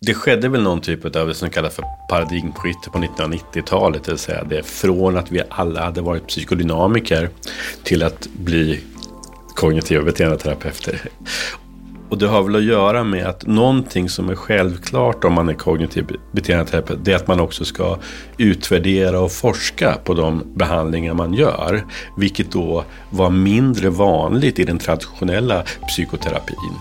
Det 0.00 0.14
skedde 0.14 0.48
väl 0.48 0.62
någon 0.62 0.80
typ 0.80 1.04
av 1.16 1.26
det 1.26 1.34
som 1.34 1.50
kallas 1.50 1.74
för 1.74 1.84
paradigmskifte 2.08 2.90
på 2.90 2.98
1990-talet. 2.98 4.04
Det 4.04 4.10
vill 4.10 4.18
säga 4.18 4.44
det 4.44 4.62
från 4.62 5.16
att 5.16 5.32
vi 5.32 5.42
alla 5.48 5.84
hade 5.84 6.00
varit 6.00 6.26
psykodynamiker 6.26 7.30
till 7.82 8.02
att 8.02 8.26
bli 8.26 8.80
kognitiva 9.54 10.04
beteendeterapeuter. 10.04 11.00
Och 12.08 12.18
det 12.18 12.26
har 12.26 12.42
väl 12.42 12.56
att 12.56 12.64
göra 12.64 13.04
med 13.04 13.26
att 13.26 13.46
någonting 13.46 14.08
som 14.08 14.28
är 14.28 14.34
självklart 14.34 15.24
om 15.24 15.32
man 15.32 15.48
är 15.48 15.54
kognitiv 15.54 16.06
beteendeterapeut, 16.32 16.98
det 17.04 17.12
är 17.12 17.16
att 17.16 17.26
man 17.26 17.40
också 17.40 17.64
ska 17.64 17.98
utvärdera 18.38 19.20
och 19.20 19.32
forska 19.32 19.98
på 20.04 20.14
de 20.14 20.42
behandlingar 20.54 21.14
man 21.14 21.34
gör. 21.34 21.84
Vilket 22.16 22.52
då 22.52 22.84
var 23.10 23.30
mindre 23.30 23.90
vanligt 23.90 24.58
i 24.58 24.64
den 24.64 24.78
traditionella 24.78 25.62
psykoterapin. 25.88 26.74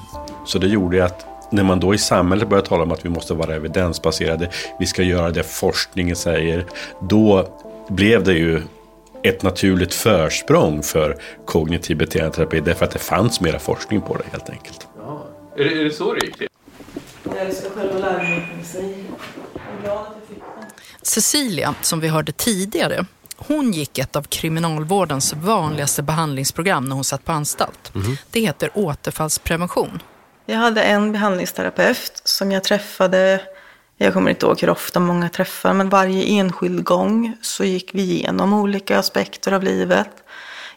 Så 0.45 0.59
det 0.59 0.67
gjorde 0.67 1.05
att 1.05 1.25
när 1.51 1.63
man 1.63 1.79
då 1.79 1.93
i 1.93 1.97
samhället 1.97 2.49
börjar 2.49 2.63
tala 2.63 2.83
om 2.83 2.91
att 2.91 3.05
vi 3.05 3.09
måste 3.09 3.33
vara 3.33 3.55
evidensbaserade, 3.55 4.49
vi 4.79 4.85
ska 4.85 5.03
göra 5.03 5.29
det 5.31 5.43
forskningen 5.43 6.15
säger, 6.15 6.65
då 7.01 7.47
blev 7.89 8.23
det 8.23 8.33
ju 8.33 8.61
ett 9.23 9.43
naturligt 9.43 9.93
försprång 9.93 10.83
för 10.83 11.17
kognitiv 11.45 11.97
beteendeterapi 11.97 12.59
därför 12.59 12.85
att 12.85 12.91
det 12.91 12.99
fanns 12.99 13.41
mera 13.41 13.59
forskning 13.59 14.01
på 14.01 14.17
det 14.17 14.23
helt 14.31 14.49
enkelt. 14.49 14.87
Är 15.57 15.63
det, 15.63 15.79
är 15.79 15.83
det 15.83 15.91
så 15.91 16.13
det 16.13 16.25
gick 16.25 16.37
till? 16.37 16.47
Jag 17.23 17.37
älskar 17.37 17.69
själva 17.69 17.99
läromedlet 17.99 18.61
i 18.61 18.65
sig. 18.65 19.05
Jag 19.53 19.77
är 19.77 19.81
glad 19.81 19.97
att 19.97 20.13
jag 20.19 20.27
fick 20.27 20.43
den. 20.59 20.69
Cecilia, 21.01 21.75
som 21.81 21.99
vi 21.99 22.07
hörde 22.07 22.31
tidigare, 22.31 23.05
hon 23.37 23.71
gick 23.71 23.97
ett 23.97 24.15
av 24.15 24.23
kriminalvårdens 24.23 25.33
vanligaste 25.33 26.03
behandlingsprogram 26.03 26.85
när 26.85 26.95
hon 26.95 27.03
satt 27.03 27.25
på 27.25 27.31
anstalt. 27.31 27.93
Det 28.31 28.39
heter 28.39 28.69
återfallsprevention. 28.73 30.01
Jag 30.45 30.57
hade 30.57 30.83
en 30.83 31.11
behandlingsterapeut 31.11 32.21
som 32.23 32.51
jag 32.51 32.63
träffade, 32.63 33.41
jag 33.97 34.13
kommer 34.13 34.29
inte 34.29 34.45
ihåg 34.45 34.61
hur 34.61 34.69
ofta 34.69 34.99
många 34.99 35.29
träffar, 35.29 35.73
men 35.73 35.89
varje 35.89 36.23
enskild 36.23 36.83
gång 36.83 37.37
så 37.41 37.63
gick 37.63 37.89
vi 37.93 38.01
igenom 38.01 38.53
olika 38.53 38.99
aspekter 38.99 39.51
av 39.51 39.63
livet. 39.63 40.09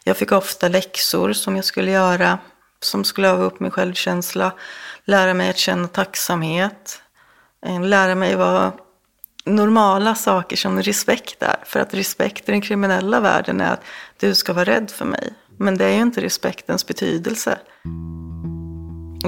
Jag 0.04 0.16
fick 0.16 0.32
ofta 0.32 0.68
läxor 0.68 1.32
som 1.32 1.56
jag 1.56 1.64
skulle 1.64 1.90
göra, 1.90 2.38
som 2.80 3.04
skulle 3.04 3.28
öva 3.28 3.44
upp 3.44 3.60
min 3.60 3.70
självkänsla, 3.70 4.52
lära 5.04 5.34
mig 5.34 5.50
att 5.50 5.58
känna 5.58 5.88
tacksamhet, 5.88 7.02
eh, 7.66 7.80
lära 7.80 8.14
mig 8.14 8.36
vad 8.36 8.72
normala 9.44 10.14
saker 10.14 10.56
som 10.56 10.82
respekt 10.82 11.42
är. 11.42 11.56
För 11.64 11.80
att 11.80 11.94
respekt 11.94 12.48
i 12.48 12.52
den 12.52 12.60
kriminella 12.60 13.20
världen 13.20 13.60
är 13.60 13.72
att 13.72 13.84
du 14.20 14.34
ska 14.34 14.52
vara 14.52 14.64
rädd 14.64 14.90
för 14.90 15.04
mig. 15.04 15.34
Men 15.56 15.78
det 15.78 15.84
är 15.84 15.94
ju 15.94 16.00
inte 16.02 16.20
respektens 16.20 16.86
betydelse. 16.86 17.58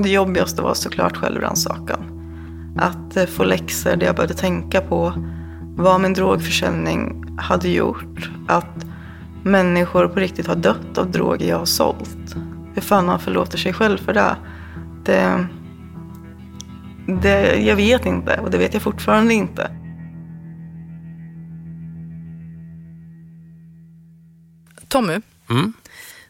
Det 0.03 0.09
jobbigaste 0.09 0.63
var 0.63 0.75
såklart 0.75 1.17
självrannsakan. 1.17 2.17
Att 2.79 3.17
eh, 3.17 3.27
få 3.27 3.45
läxor 3.45 3.97
där 3.97 4.07
jag 4.07 4.17
började 4.17 4.35
tänka 4.35 4.81
på 4.81 5.13
vad 5.77 6.01
min 6.01 6.15
drogförsäljning 6.15 7.25
hade 7.39 7.69
gjort. 7.69 8.31
Att 8.49 8.85
människor 9.43 10.09
på 10.09 10.21
riktigt 10.21 10.47
har 10.47 10.55
dött 10.55 10.99
av 10.99 11.11
droger 11.11 11.49
jag 11.49 11.59
har 11.59 11.65
sålt. 11.65 12.37
Hur 12.75 12.83
fan 12.83 13.07
man 13.07 13.21
förlåter 13.21 13.59
sig 13.59 13.73
själv 13.73 13.99
för 13.99 14.13
det. 14.15 14.37
Det, 15.05 15.47
det. 17.23 17.61
Jag 17.61 17.77
vet 17.77 18.07
inte 18.07 18.39
och 18.41 18.51
det 18.51 18.59
vet 18.59 18.75
jag 18.75 18.83
fortfarande 18.83 19.35
inte. 19.35 19.71
Tommy, 24.89 25.21
Mm. 25.51 25.73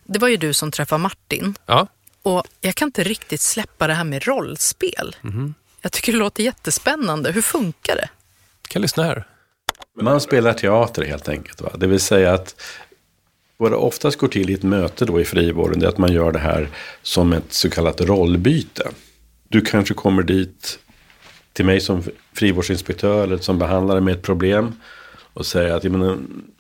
det 0.04 0.18
var 0.18 0.28
ju 0.28 0.37
du 0.37 0.52
som 0.54 0.70
träffade 0.70 1.02
Martin. 1.02 1.54
Ja. 1.66 1.87
Och 2.23 2.44
jag 2.61 2.75
kan 2.75 2.88
inte 2.88 3.02
riktigt 3.02 3.40
släppa 3.40 3.87
det 3.87 3.94
här 3.94 4.04
med 4.04 4.26
rollspel. 4.26 5.16
Jag 5.82 5.92
tycker 5.92 6.12
det 6.12 6.18
låter 6.18 6.42
jättespännande. 6.42 7.32
Hur 7.32 7.42
funkar 7.42 7.97
det? 7.97 8.09
Kan 8.68 8.82
lyssna 8.82 9.02
här. 9.02 9.26
Man 10.00 10.20
spelar 10.20 10.52
teater 10.52 11.04
helt 11.04 11.28
enkelt. 11.28 11.61
Va? 11.61 11.70
Det 11.76 11.87
vill 11.87 12.00
säga 12.00 12.32
att 12.35 12.62
vad 13.60 13.72
det 13.72 13.76
oftast 13.76 14.18
går 14.18 14.28
till 14.28 14.50
i 14.50 14.52
ett 14.52 14.62
möte 14.62 15.04
då 15.04 15.20
i 15.20 15.24
frivården 15.24 15.78
det 15.78 15.86
är 15.86 15.88
att 15.88 15.98
man 15.98 16.12
gör 16.12 16.32
det 16.32 16.38
här 16.38 16.68
som 17.02 17.32
ett 17.32 17.52
så 17.52 17.70
kallat 17.70 18.00
rollbyte. 18.00 18.90
Du 19.48 19.60
kanske 19.60 19.94
kommer 19.94 20.22
dit 20.22 20.78
till 21.52 21.64
mig 21.64 21.80
som 21.80 22.02
frivårdsinspektör 22.32 23.24
eller 23.24 23.38
som 23.38 23.58
behandlare 23.58 24.00
med 24.00 24.14
ett 24.14 24.22
problem 24.22 24.72
och 25.32 25.46
säger 25.46 25.74
att 25.74 25.84
menar, 25.84 26.18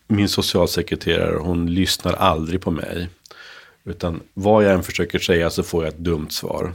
min 0.08 0.28
socialsekreterare 0.28 1.36
hon 1.36 1.74
lyssnar 1.74 2.12
aldrig 2.12 2.60
på 2.60 2.70
mig. 2.70 3.08
Utan 3.84 4.20
vad 4.34 4.64
jag 4.64 4.72
än 4.72 4.82
försöker 4.82 5.18
säga 5.18 5.50
så 5.50 5.62
får 5.62 5.84
jag 5.84 5.92
ett 5.92 5.98
dumt 5.98 6.30
svar. 6.30 6.72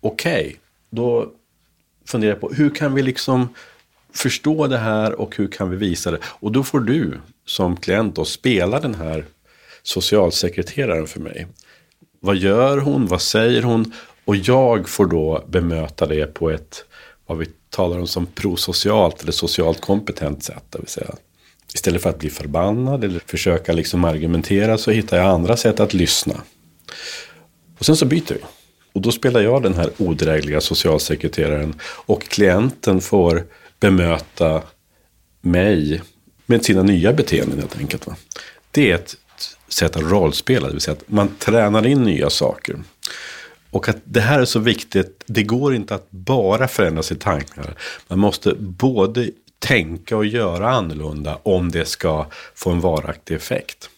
Okej, 0.00 0.56
då 0.90 1.32
funderar 2.06 2.32
jag 2.32 2.40
på 2.40 2.52
hur 2.52 2.70
kan 2.70 2.94
vi 2.94 3.02
liksom 3.02 3.48
förstå 4.12 4.66
det 4.66 4.78
här 4.78 5.20
och 5.20 5.36
hur 5.36 5.48
kan 5.48 5.70
vi 5.70 5.76
visa 5.76 6.10
det? 6.10 6.18
Och 6.22 6.52
då 6.52 6.64
får 6.64 6.80
du 6.80 7.18
som 7.46 7.76
klient 7.76 8.14
då 8.14 8.24
spela 8.24 8.80
den 8.80 8.94
här 8.94 9.24
socialsekreteraren 9.88 11.06
för 11.06 11.20
mig. 11.20 11.46
Vad 12.20 12.36
gör 12.36 12.78
hon? 12.78 13.06
Vad 13.06 13.22
säger 13.22 13.62
hon? 13.62 13.92
Och 14.24 14.36
jag 14.36 14.88
får 14.88 15.06
då 15.06 15.44
bemöta 15.48 16.06
det 16.06 16.34
på 16.34 16.50
ett, 16.50 16.84
vad 17.26 17.38
vi 17.38 17.46
talar 17.70 17.98
om 17.98 18.06
som 18.06 18.26
prosocialt 18.26 19.22
eller 19.22 19.32
socialt 19.32 19.80
kompetent 19.80 20.44
sätt. 20.44 20.64
Det 20.70 20.78
vill 20.78 20.88
säga, 20.88 21.14
istället 21.74 22.02
för 22.02 22.10
att 22.10 22.18
bli 22.18 22.30
förbannad 22.30 23.04
eller 23.04 23.20
försöka 23.26 23.72
liksom 23.72 24.04
argumentera 24.04 24.78
så 24.78 24.90
hittar 24.90 25.16
jag 25.16 25.26
andra 25.26 25.56
sätt 25.56 25.80
att 25.80 25.94
lyssna. 25.94 26.34
Och 27.78 27.86
sen 27.86 27.96
så 27.96 28.04
byter 28.06 28.34
vi. 28.34 28.40
Och 28.92 29.00
då 29.00 29.12
spelar 29.12 29.40
jag 29.40 29.62
den 29.62 29.74
här 29.74 29.90
odrägliga 29.98 30.60
socialsekreteraren 30.60 31.74
och 31.82 32.22
klienten 32.22 33.00
får 33.00 33.46
bemöta 33.80 34.62
mig 35.40 36.02
med 36.46 36.64
sina 36.64 36.82
nya 36.82 37.12
beteenden 37.12 37.58
helt 37.58 37.78
enkelt. 37.78 38.06
Va? 38.06 38.16
Det 38.70 38.90
är 38.90 38.94
ett 38.94 39.16
sätt 39.68 39.96
att 39.96 40.02
rollspela, 40.02 40.66
det 40.66 40.72
vill 40.72 40.80
säga 40.80 40.96
att 40.96 41.10
man 41.10 41.28
tränar 41.38 41.86
in 41.86 42.02
nya 42.02 42.30
saker. 42.30 42.76
Och 43.70 43.88
att 43.88 43.96
det 44.04 44.20
här 44.20 44.40
är 44.40 44.44
så 44.44 44.58
viktigt, 44.58 45.24
det 45.26 45.42
går 45.42 45.74
inte 45.74 45.94
att 45.94 46.10
bara 46.10 46.68
förändra 46.68 47.02
sina 47.02 47.20
tankar. 47.20 47.74
Man 48.08 48.18
måste 48.18 48.54
både 48.58 49.30
tänka 49.58 50.16
och 50.16 50.26
göra 50.26 50.70
annorlunda 50.70 51.38
om 51.42 51.70
det 51.70 51.84
ska 51.84 52.26
få 52.54 52.70
en 52.70 52.80
varaktig 52.80 53.34
effekt. 53.34 53.90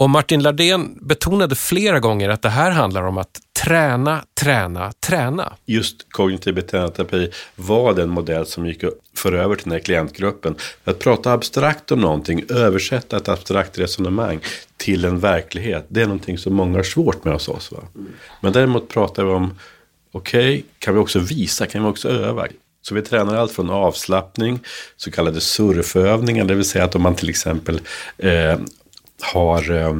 Och 0.00 0.10
Martin 0.10 0.42
Lardén 0.42 0.98
betonade 1.00 1.54
flera 1.54 2.00
gånger 2.00 2.28
att 2.28 2.42
det 2.42 2.48
här 2.48 2.70
handlar 2.70 3.02
om 3.02 3.18
att 3.18 3.40
träna, 3.64 4.24
träna, 4.40 4.92
träna. 5.06 5.52
just 5.66 6.12
kognitiv 6.12 6.54
beteendeterapi 6.54 7.30
var 7.56 7.94
den 7.94 8.10
modell 8.10 8.46
som 8.46 8.66
gick 8.66 8.84
att 8.84 8.92
föra 9.16 9.42
över 9.42 9.56
till 9.56 9.64
den 9.64 9.72
här 9.72 9.78
klientgruppen. 9.78 10.54
Att 10.84 10.98
prata 10.98 11.32
abstrakt 11.32 11.92
om 11.92 12.00
någonting, 12.00 12.44
översätta 12.48 13.16
ett 13.16 13.28
abstrakt 13.28 13.78
resonemang 13.78 14.40
till 14.76 15.04
en 15.04 15.18
verklighet, 15.18 15.86
det 15.88 16.02
är 16.02 16.06
någonting 16.06 16.38
som 16.38 16.54
många 16.54 16.78
har 16.78 16.82
svårt 16.82 17.24
med 17.24 17.32
hos 17.32 17.48
oss. 17.48 17.72
Va? 17.72 17.78
Men 18.40 18.52
däremot 18.52 18.88
pratar 18.88 19.24
vi 19.24 19.30
om, 19.30 19.58
okej, 20.12 20.64
kan 20.78 20.94
vi 20.94 21.00
också 21.00 21.18
visa, 21.18 21.66
kan 21.66 21.82
vi 21.82 21.88
också 21.88 22.08
öva? 22.08 22.46
Så 22.82 22.94
vi 22.94 23.02
tränar 23.02 23.34
allt 23.34 23.52
från 23.52 23.70
avslappning, 23.70 24.60
så 24.96 25.10
kallade 25.10 25.40
surfövningar, 25.40 26.44
det 26.44 26.54
vill 26.54 26.64
säga 26.64 26.84
att 26.84 26.94
om 26.94 27.02
man 27.02 27.14
till 27.14 27.28
exempel 27.28 27.80
eh, 28.18 28.58
har 29.20 29.70
eh, 29.70 29.94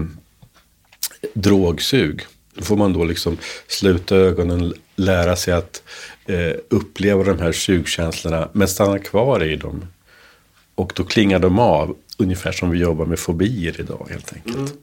drogsug. 1.35 2.27
Då 2.55 2.65
får 2.65 2.77
man 2.77 2.93
då 2.93 3.05
liksom 3.05 3.39
sluta 3.67 4.17
ögonen, 4.17 4.75
lära 4.97 5.37
sig 5.37 5.55
att 5.55 5.83
eh, 6.27 6.53
uppleva 6.69 7.25
de 7.25 7.39
här 7.39 7.53
sugkänslorna, 7.53 8.49
men 8.53 8.69
stanna 8.69 8.99
kvar 8.99 9.45
i 9.45 9.57
dem. 9.57 9.87
Och 10.75 10.93
då 10.97 11.05
klingar 11.05 11.39
de 11.39 11.59
av, 11.59 11.97
ungefär 12.17 12.53
som 12.53 12.71
vi 12.71 12.79
jobbar 12.79 13.07
med 13.07 13.19
fobier 13.19 13.81
idag 13.81 14.07
helt 14.11 14.33
enkelt. 14.33 14.75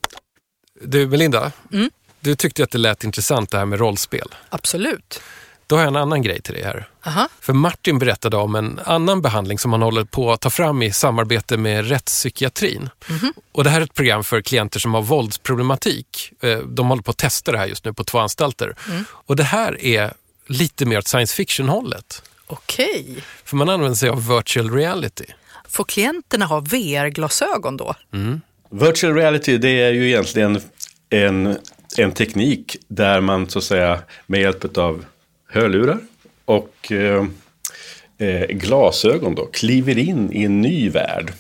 Du 0.82 1.08
Melinda, 1.08 1.52
du 2.20 2.36
tyckte 2.36 2.64
att 2.64 2.72
det 2.72 2.78
lät 2.78 3.04
intressant 3.04 3.52
det 3.52 3.58
här 3.58 3.66
med 3.66 3.80
rollspel. 3.80 4.28
Absolut. 4.50 5.22
Då 5.68 5.76
har 5.76 5.82
jag 5.84 5.88
en 5.88 5.96
annan 5.96 6.22
grej 6.22 6.42
till 6.42 6.54
dig 6.54 6.64
här. 6.64 6.90
Aha. 7.06 7.28
För 7.40 7.54
Martin 7.54 8.00
berättade 8.00 8.38
om 8.38 8.56
en 8.56 8.80
annan 8.86 9.22
behandling 9.22 9.60
som 9.60 9.72
han 9.72 9.82
håller 9.82 10.04
på 10.04 10.32
att 10.32 10.42
ta 10.42 10.50
fram 10.50 10.82
i 10.82 10.92
samarbete 10.92 11.58
med 11.58 11.88
rättspsykiatrin. 11.90 12.90
Och 13.52 13.64
det 13.64 13.70
här 13.70 13.82
är 13.82 13.86
ett 13.86 13.94
program 13.94 14.24
för 14.24 14.42
klienter 14.42 14.80
som 14.80 14.94
har 14.94 15.02
våldsproblematik. 15.02 16.34
Eh, 16.42 16.58
De 16.58 16.88
håller 16.88 17.04
på 17.04 17.12
att 17.12 17.18
testa 17.18 17.52
det 17.52 17.58
här 17.58 17.66
just 17.68 17.86
nu 17.86 17.94
på 17.94 18.04
två 18.04 18.18
anstalter. 18.20 18.76
Och 19.10 19.36
det 19.36 19.44
här 19.44 19.86
är 19.86 20.14
lite 20.48 20.86
mer 20.86 20.98
åt 20.98 21.08
science 21.08 21.36
fiction-hållet. 21.36 22.22
Okej. 22.48 23.06
För 23.46 23.56
man 23.56 23.70
använder 23.70 23.96
sig 23.96 24.10
av 24.10 24.28
virtual 24.28 24.72
reality. 24.72 25.26
Får 25.70 25.84
klienterna 25.84 26.46
ha 26.46 26.60
VR-glasögon 26.60 27.78
då? 27.78 27.96
Virtual 28.70 29.14
reality 29.16 29.58
det 29.58 29.70
är 29.82 29.92
ju 29.92 30.08
egentligen 30.08 30.62
en, 31.10 31.58
en 31.98 32.12
teknik 32.12 32.78
där 32.88 33.22
man 33.22 33.50
så 33.50 33.60
att 33.60 33.66
säga 33.66 34.00
med 34.26 34.42
hjälp 34.42 34.78
av 34.78 35.06
hörlurar 35.48 36.00
och 36.46 36.92
eh, 36.92 37.26
eh, 38.18 38.48
glasögon 38.48 39.36
då 39.36 39.46
kliver 39.46 39.98
in 39.98 40.34
i 40.34 40.44
en 40.44 40.62
ny 40.62 40.90
värld. 40.90 41.34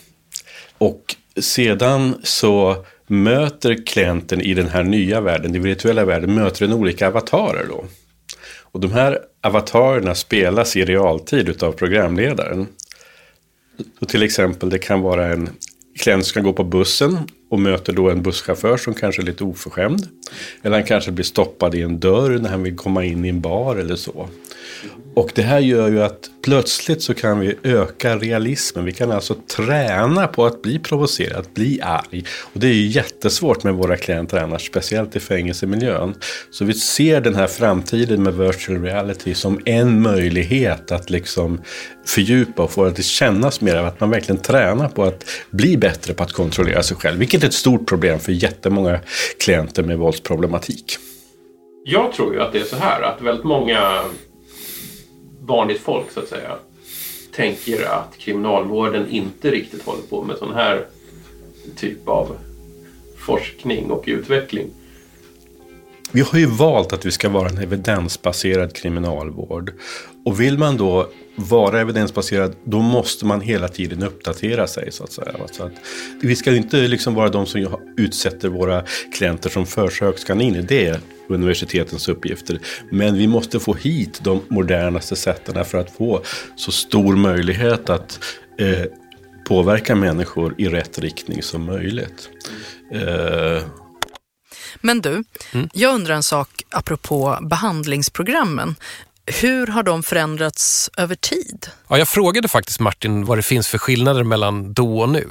Och 0.77 1.15
sedan 1.39 2.15
så 2.23 2.85
möter 3.07 3.85
klienten 3.85 4.41
i 4.41 4.53
den 4.53 4.67
här 4.67 4.83
nya 4.83 5.21
världen, 5.21 5.51
den 5.51 5.63
virtuella 5.63 6.05
världen, 6.05 6.35
möter 6.35 6.67
den 6.67 6.77
olika 6.77 7.07
avatarer 7.07 7.65
då. 7.69 7.85
Och 8.61 8.79
de 8.79 8.91
här 8.91 9.19
avatarerna 9.41 10.15
spelas 10.15 10.75
i 10.75 10.85
realtid 10.85 11.49
utav 11.49 11.71
programledaren. 11.71 12.67
Så 13.99 14.05
till 14.05 14.23
exempel 14.23 14.69
det 14.69 14.79
kan 14.79 15.01
vara 15.01 15.27
en 15.27 15.49
klient 15.99 16.25
som 16.25 16.29
ska 16.29 16.41
gå 16.41 16.53
på 16.53 16.63
bussen 16.63 17.17
och 17.49 17.59
möter 17.59 17.93
då 17.93 18.09
en 18.09 18.21
busschaufför 18.21 18.77
som 18.77 18.93
kanske 18.93 19.21
är 19.21 19.25
lite 19.25 19.43
oförskämd. 19.43 20.07
Eller 20.61 20.77
han 20.77 20.85
kanske 20.85 21.11
blir 21.11 21.25
stoppad 21.25 21.75
i 21.75 21.81
en 21.81 21.99
dörr 21.99 22.39
när 22.39 22.49
han 22.49 22.63
vill 22.63 22.75
komma 22.75 23.05
in 23.05 23.25
i 23.25 23.29
en 23.29 23.41
bar 23.41 23.75
eller 23.75 23.95
så. 23.95 24.29
Och 25.17 25.31
det 25.35 25.41
här 25.41 25.59
gör 25.59 25.89
ju 25.89 26.03
att 26.03 26.29
plötsligt 26.41 27.01
så 27.01 27.13
kan 27.13 27.39
vi 27.39 27.55
öka 27.63 28.17
realismen. 28.17 28.85
Vi 28.85 28.91
kan 28.91 29.11
alltså 29.11 29.35
träna 29.55 30.27
på 30.27 30.45
att 30.45 30.61
bli 30.61 30.79
provocerad, 30.79 31.39
att 31.39 31.53
bli 31.53 31.81
arg. 31.81 32.23
Och 32.53 32.59
det 32.59 32.67
är 32.67 32.73
ju 32.73 32.87
jättesvårt 32.87 33.63
med 33.63 33.73
våra 33.73 33.97
klienter 33.97 34.37
annars, 34.37 34.67
speciellt 34.67 35.15
i 35.15 35.19
fängelsemiljön. 35.19 36.15
Så 36.51 36.65
vi 36.65 36.73
ser 36.73 37.21
den 37.21 37.35
här 37.35 37.47
framtiden 37.47 38.23
med 38.23 38.33
virtual 38.33 38.81
reality 38.81 39.33
som 39.33 39.59
en 39.65 40.01
möjlighet 40.01 40.91
att 40.91 41.09
liksom 41.09 41.61
fördjupa 42.05 42.63
och 42.63 42.71
få 42.71 42.83
det 42.83 42.89
att 42.89 43.03
kännas 43.03 43.61
mer 43.61 43.75
av 43.75 43.85
att 43.85 43.99
man 43.99 44.09
verkligen 44.09 44.41
tränar 44.41 44.89
på 44.89 45.03
att 45.03 45.25
bli 45.51 45.77
bättre 45.77 46.13
på 46.13 46.23
att 46.23 46.31
kontrollera 46.31 46.83
sig 46.83 46.97
själv. 46.97 47.19
Vilket 47.19 47.43
är 47.43 47.47
ett 47.47 47.53
stort 47.53 47.87
problem 47.87 48.19
för 48.19 48.31
jättemånga 48.31 48.99
klienter 49.39 49.83
med 49.83 49.97
våld 49.97 50.16
våldsproblematik. 50.17 50.97
Jag 51.85 52.13
tror 52.13 52.33
ju 52.33 52.41
att 52.41 52.51
det 52.51 52.59
är 52.59 52.65
så 52.65 52.75
här 52.75 53.01
att 53.01 53.21
väldigt 53.21 53.45
många 53.45 54.01
vanligt 55.41 55.81
folk 55.81 56.11
så 56.11 56.19
att 56.19 56.27
säga 56.27 56.55
tänker 57.31 57.85
att 57.85 58.17
kriminalvården 58.17 59.09
inte 59.09 59.51
riktigt 59.51 59.85
håller 59.85 60.01
på 60.01 60.23
med 60.23 60.37
sån 60.37 60.53
här 60.53 60.85
typ 61.75 62.07
av 62.07 62.37
forskning 63.17 63.91
och 63.91 64.03
utveckling. 64.07 64.67
Vi 66.11 66.21
har 66.21 66.39
ju 66.39 66.45
valt 66.45 66.93
att 66.93 67.05
vi 67.05 67.11
ska 67.11 67.29
vara 67.29 67.49
en 67.49 67.57
evidensbaserad 67.57 68.73
kriminalvård. 68.75 69.71
Och 70.25 70.39
vill 70.39 70.57
man 70.57 70.77
då 70.77 71.09
vara 71.37 71.81
evidensbaserad, 71.81 72.55
då 72.63 72.81
måste 72.81 73.25
man 73.25 73.41
hela 73.41 73.67
tiden 73.67 74.03
uppdatera 74.03 74.67
sig. 74.67 74.91
så 74.91 75.03
att 75.03 75.11
säga. 75.11 75.33
Så 75.51 75.63
att, 75.63 75.71
vi 76.21 76.35
ska 76.35 76.55
inte 76.55 76.77
liksom 76.77 77.13
vara 77.13 77.29
de 77.29 77.45
som 77.45 77.77
utsätter 77.97 78.49
våra 78.49 78.83
klienter 79.13 79.49
som 79.49 79.65
försökskaniner. 79.65 80.61
Det 80.61 80.87
är 80.87 80.99
universitetens 81.27 82.07
uppgifter. 82.09 82.59
Men 82.91 83.17
vi 83.17 83.27
måste 83.27 83.59
få 83.59 83.73
hit 83.73 84.19
de 84.23 84.41
modernaste 84.47 85.15
sätten 85.15 85.65
för 85.65 85.77
att 85.77 85.91
få 85.91 86.21
så 86.55 86.71
stor 86.71 87.15
möjlighet 87.15 87.89
att 87.89 88.19
eh, 88.59 88.85
påverka 89.47 89.95
människor 89.95 90.55
i 90.57 90.67
rätt 90.67 90.99
riktning 90.99 91.43
som 91.43 91.65
möjligt. 91.65 92.29
Eh, 92.93 93.63
Men 94.81 95.01
du, 95.01 95.23
jag 95.73 95.95
undrar 95.95 96.15
en 96.15 96.23
sak 96.23 96.49
apropå 96.69 97.37
behandlingsprogrammen. 97.41 98.75
Hur 99.27 99.67
har 99.67 99.83
de 99.83 100.03
förändrats 100.03 100.89
över 100.97 101.15
tid? 101.15 101.67
Ja, 101.87 101.97
jag 101.97 102.07
frågade 102.07 102.47
faktiskt 102.47 102.79
Martin 102.79 103.25
vad 103.25 103.37
det 103.37 103.41
finns 103.41 103.67
för 103.67 103.77
skillnader 103.77 104.23
mellan 104.23 104.73
då 104.73 104.99
och 104.99 105.09
nu. 105.09 105.27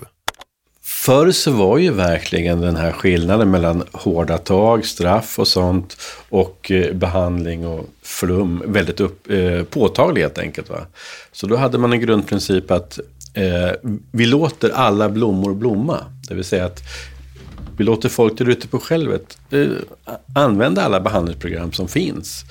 Förr 0.83 1.33
så 1.33 1.51
var 1.51 1.79
ju 1.79 1.91
verkligen 1.91 2.61
den 2.61 2.77
här 2.77 2.93
skillnaden 2.93 3.51
mellan 3.51 3.85
hårda 3.93 4.39
tag, 4.39 4.87
straff 4.87 5.39
och 5.39 5.49
sånt 5.49 5.97
och 6.29 6.71
eh, 6.71 6.95
behandling 6.95 7.67
och 7.67 7.87
flum 8.03 8.63
väldigt 8.67 9.01
upp, 9.01 9.31
eh, 9.31 9.63
påtaglig 9.63 10.23
helt 10.23 10.39
enkelt. 10.39 10.69
Va? 10.71 10.87
Så 11.33 11.47
då 11.47 11.57
hade 11.57 11.79
man 11.79 11.93
en 11.93 12.01
grundprincip 12.01 12.71
att 12.71 12.99
eh, 13.35 13.71
vi 14.11 14.27
låter 14.27 14.71
alla 14.71 15.09
blommor 15.09 15.55
blomma. 15.55 15.99
Det 16.29 16.35
vill 16.35 16.45
säga 16.45 16.65
att 16.65 16.81
vi 17.77 17.85
låter 17.85 18.09
folk 18.09 18.39
där 18.39 18.49
ute 18.49 18.69
på 18.69 18.79
självet 18.79 19.39
eh, 19.51 19.67
använda 20.35 20.83
alla 20.83 21.01
behandlingsprogram 21.01 21.73
som 21.73 21.89
finns. 21.89 22.45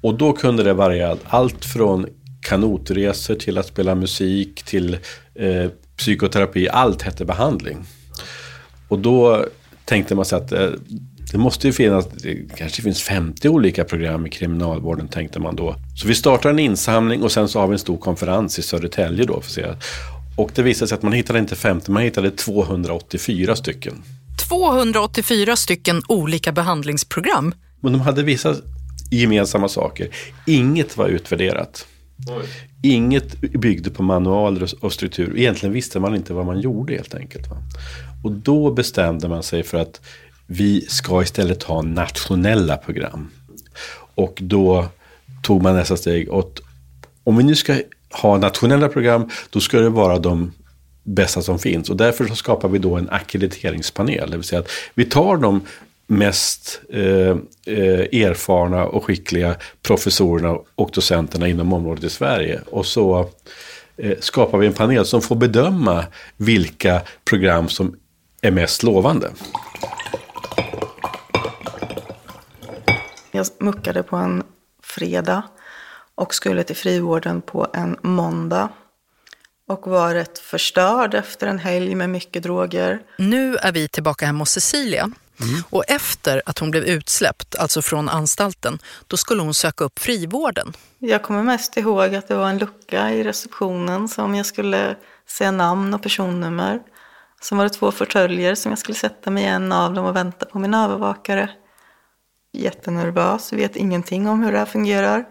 Och 0.00 0.14
då 0.14 0.32
kunde 0.32 0.62
det 0.62 0.74
variera 0.74 1.16
allt 1.24 1.64
från 1.64 2.06
kanotresor 2.40 3.34
till 3.34 3.58
att 3.58 3.66
spela 3.66 3.94
musik 3.94 4.62
till 4.62 4.98
eh, 5.34 5.70
psykoterapi. 5.96 6.68
Allt 6.68 7.02
hette 7.02 7.24
behandling. 7.24 7.84
Och 8.88 8.98
då 8.98 9.44
tänkte 9.84 10.14
man 10.14 10.24
sig 10.24 10.38
att 10.38 10.52
eh, 10.52 10.68
det 11.32 11.38
måste 11.38 11.66
ju 11.66 11.72
finnas, 11.72 12.06
det 12.06 12.56
kanske 12.56 12.82
finns 12.82 13.02
50 13.02 13.48
olika 13.48 13.84
program 13.84 14.26
i 14.26 14.30
kriminalvården 14.30 15.08
tänkte 15.08 15.40
man 15.40 15.56
då. 15.56 15.74
Så 15.96 16.08
vi 16.08 16.14
startar 16.14 16.50
en 16.50 16.58
insamling 16.58 17.22
och 17.22 17.32
sen 17.32 17.48
så 17.48 17.60
har 17.60 17.66
vi 17.66 17.72
en 17.72 17.78
stor 17.78 17.98
konferens 17.98 18.58
i 18.58 18.62
Södertälje 18.62 19.24
då. 19.24 19.40
För 19.40 19.48
att 19.48 19.78
se. 19.78 19.86
Och 20.36 20.50
det 20.54 20.62
visade 20.62 20.88
sig 20.88 20.96
att 20.96 21.02
man 21.02 21.12
hittade 21.12 21.38
inte 21.38 21.56
50, 21.56 21.90
man 21.90 22.02
hittade 22.02 22.30
284 22.30 23.56
stycken. 23.56 24.02
284 24.48 25.56
stycken 25.56 26.02
olika 26.08 26.52
behandlingsprogram. 26.52 27.54
Men 27.80 27.92
de 27.92 28.00
hade 28.00 28.22
vissa 28.22 28.54
gemensamma 29.10 29.68
saker. 29.68 30.08
Inget 30.46 30.96
var 30.96 31.06
utvärderat. 31.08 31.86
Inget 32.82 33.40
byggde 33.40 33.90
på 33.90 34.02
manualer 34.02 34.84
och 34.84 34.92
struktur. 34.92 35.38
Egentligen 35.38 35.72
visste 35.72 36.00
man 36.00 36.14
inte 36.14 36.32
vad 36.32 36.46
man 36.46 36.60
gjorde 36.60 36.94
helt 36.94 37.14
enkelt. 37.14 37.50
Va? 37.50 37.56
Och 38.24 38.32
då 38.32 38.70
bestämde 38.70 39.28
man 39.28 39.42
sig 39.42 39.62
för 39.62 39.78
att 39.78 40.00
vi 40.46 40.80
ska 40.80 41.22
istället 41.22 41.62
ha 41.62 41.82
nationella 41.82 42.76
program. 42.76 43.30
Och 44.14 44.38
då 44.42 44.86
tog 45.42 45.62
man 45.62 45.76
nästa 45.76 45.96
steg. 45.96 46.28
Och 46.28 46.60
om 47.24 47.36
vi 47.36 47.44
nu 47.44 47.54
ska 47.54 47.76
ha 48.10 48.38
nationella 48.38 48.88
program, 48.88 49.28
då 49.50 49.60
ska 49.60 49.80
det 49.80 49.88
vara 49.88 50.18
de 50.18 50.52
bästa 51.02 51.42
som 51.42 51.58
finns. 51.58 51.90
Och 51.90 51.96
därför 51.96 52.26
så 52.26 52.34
skapar 52.34 52.68
vi 52.68 52.78
då 52.78 52.96
en 52.96 53.10
ackrediteringspanel. 53.10 54.30
Det 54.30 54.36
vill 54.36 54.46
säga 54.46 54.60
att 54.60 54.70
vi 54.94 55.04
tar 55.04 55.36
de 55.36 55.60
mest 56.06 56.80
eh, 56.90 57.36
eh, 57.66 58.22
erfarna 58.26 58.84
och 58.84 59.04
skickliga 59.04 59.56
professorerna 59.82 60.58
och 60.74 60.90
docenterna 60.92 61.48
inom 61.48 61.72
området 61.72 62.04
i 62.04 62.10
Sverige. 62.10 62.60
Och 62.66 62.86
så 62.86 63.30
eh, 63.96 64.18
skapar 64.20 64.58
vi 64.58 64.66
en 64.66 64.72
panel 64.72 65.06
som 65.06 65.22
får 65.22 65.36
bedöma 65.36 66.04
vilka 66.36 67.02
program 67.24 67.68
som 67.68 67.96
är 68.42 68.50
mest 68.50 68.82
lovande. 68.82 69.30
Jag 73.32 73.46
muckade 73.58 74.02
på 74.02 74.16
en 74.16 74.42
fredag 74.82 75.42
och 76.14 76.34
skulle 76.34 76.62
till 76.62 76.76
frivården 76.76 77.42
på 77.42 77.66
en 77.74 77.96
måndag. 78.02 78.68
Och 79.68 79.86
var 79.86 80.14
rätt 80.14 80.38
förstörd 80.38 81.14
efter 81.14 81.46
en 81.46 81.58
helg 81.58 81.94
med 81.94 82.10
mycket 82.10 82.42
droger. 82.42 83.02
Nu 83.18 83.56
är 83.56 83.72
vi 83.72 83.88
tillbaka 83.88 84.26
hemma 84.26 84.38
hos 84.38 84.50
Cecilia. 84.50 85.10
Och 85.70 85.84
efter 85.88 86.42
att 86.46 86.58
hon 86.58 86.70
blev 86.70 86.84
utsläppt, 86.84 87.54
alltså 87.54 87.82
från 87.82 88.08
anstalten, 88.08 88.78
då 89.06 89.16
skulle 89.16 89.42
hon 89.42 89.54
söka 89.54 89.84
upp 89.84 89.98
frivården. 89.98 90.72
Jag 90.98 91.22
kommer 91.22 91.42
mest 91.42 91.76
ihåg 91.76 92.14
att 92.14 92.28
det 92.28 92.34
var 92.34 92.48
en 92.48 92.58
lucka 92.58 93.10
i 93.10 93.24
receptionen 93.24 94.08
som 94.08 94.34
jag 94.34 94.46
skulle 94.46 94.96
säga 95.28 95.50
namn 95.50 95.94
och 95.94 96.02
personnummer. 96.02 96.80
Sen 97.40 97.58
var 97.58 97.64
det 97.64 97.70
två 97.70 97.92
fåtöljer 97.92 98.54
som 98.54 98.72
jag 98.72 98.78
skulle 98.78 98.96
sätta 98.96 99.30
mig 99.30 99.44
i 99.44 99.46
en 99.46 99.72
av 99.72 99.94
dem 99.94 100.04
och 100.06 100.16
vänta 100.16 100.46
på 100.46 100.58
min 100.58 100.74
övervakare. 100.74 101.50
Jättenervös, 102.52 103.52
vet 103.52 103.76
ingenting 103.76 104.28
om 104.28 104.42
hur 104.42 104.52
det 104.52 104.58
här 104.58 104.66
fungerar. 104.66 105.24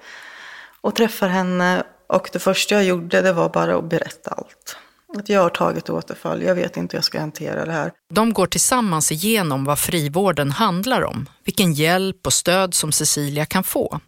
Och 0.82 0.96
träffar 0.96 1.28
henne 1.28 1.84
och 2.08 2.30
det 2.34 2.40
första 2.40 2.76
jag 2.76 2.84
gjorde 2.84 3.22
det 3.22 3.34
var 3.34 3.50
bara 3.50 3.76
att 3.76 3.90
berätta 3.90 4.32
allt. 4.32 4.78
Att 5.18 5.30
jag 5.30 5.42
har 5.42 5.50
tagit 5.50 5.90
återfall, 5.90 6.42
jag 6.42 6.56
vet 6.56 6.78
inte 6.78 6.94
hur 6.94 6.98
jag 6.98 7.04
ska 7.04 7.20
hantera 7.20 7.66
det 7.66 7.72
här. 7.72 7.92
De 8.14 8.34
går 8.34 8.48
tillsammans 8.48 9.12
igenom 9.12 9.66
vad 9.66 9.80
frivården 9.80 10.52
handlar 10.52 11.02
om, 11.02 11.30
vilken 11.46 11.74
hjälp 11.74 12.26
och 12.26 12.34
stöd 12.34 12.74
som 12.74 12.92
Cecilia 12.92 13.46
kan 13.46 13.64
få, 13.64 14.00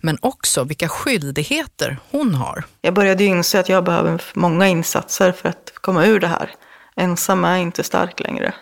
men 0.00 0.18
också 0.20 0.64
vilka 0.64 0.88
skyldigheter 0.88 1.98
hon 2.10 2.34
har. 2.34 2.64
Jag 2.80 2.94
började 2.94 3.24
inse 3.24 3.60
att 3.60 3.68
jag 3.68 3.84
behöver 3.84 4.22
många 4.34 4.68
insatser 4.68 5.32
för 5.32 5.48
att 5.48 5.72
komma 5.74 6.06
ur 6.06 6.20
det 6.20 6.28
här. 6.28 6.50
Ensam 6.96 7.44
är 7.44 7.56
inte 7.56 7.82
stark 7.82 8.20
längre. 8.20 8.54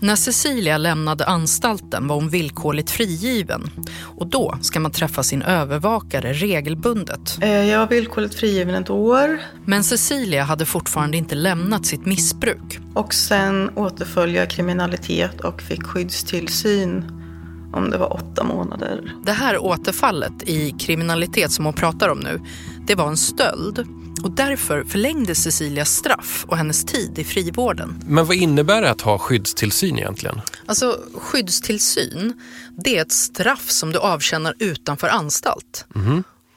När 0.00 0.16
Cecilia 0.16 0.78
lämnade 0.78 1.26
anstalten 1.26 2.08
var 2.08 2.16
hon 2.16 2.28
villkorligt 2.28 2.90
frigiven 2.90 3.70
och 4.02 4.26
då 4.26 4.58
ska 4.60 4.80
man 4.80 4.90
träffa 4.90 5.22
sin 5.22 5.42
övervakare 5.42 6.32
regelbundet. 6.32 7.38
Eh, 7.40 7.50
jag 7.50 7.78
var 7.78 7.86
villkorligt 7.88 8.34
frigiven 8.34 8.74
ett 8.74 8.90
år 8.90 9.40
Men 9.64 9.84
Cecilia 9.84 10.42
hade 10.44 10.66
fortfarande 10.66 11.16
inte 11.16 11.34
lämnat 11.34 11.86
sitt 11.86 12.06
missbruk. 12.06 12.78
och 12.94 13.14
sen 13.14 13.70
återföll 13.76 14.34
jag 14.34 14.50
kriminalitet 14.50 15.40
och 15.40 15.62
fick 15.62 15.82
skyddstillsyn 15.82 17.04
om 17.72 17.90
det 17.90 17.98
var 17.98 18.12
åtta 18.12 18.44
månader. 18.44 19.12
Det 19.26 19.32
här 19.32 19.58
återfallet 19.58 20.42
i 20.42 20.70
kriminalitet 20.70 21.52
som 21.52 21.64
hon 21.64 21.74
pratar 21.74 22.08
om 22.08 22.18
nu, 22.18 22.40
det 22.86 22.94
var 22.94 23.08
en 23.08 23.16
stöld. 23.16 23.86
Och 24.22 24.30
därför 24.30 24.84
förlängdes 24.84 25.42
Cecilias 25.42 25.96
straff 25.96 26.44
och 26.48 26.56
hennes 26.56 26.84
tid 26.84 27.18
i 27.18 27.24
frivården. 27.24 28.02
Men 28.06 28.26
vad 28.26 28.36
innebär 28.36 28.82
det 28.82 28.90
att 28.90 29.00
ha 29.00 29.18
skyddstillsyn 29.18 29.98
egentligen? 29.98 30.40
Alltså 30.66 31.00
skyddstillsyn, 31.14 32.40
det 32.84 32.98
är 32.98 33.02
ett 33.02 33.12
straff 33.12 33.70
som 33.70 33.92
du 33.92 33.98
avtjänar 33.98 34.54
utanför 34.58 35.08
anstalt. 35.08 35.86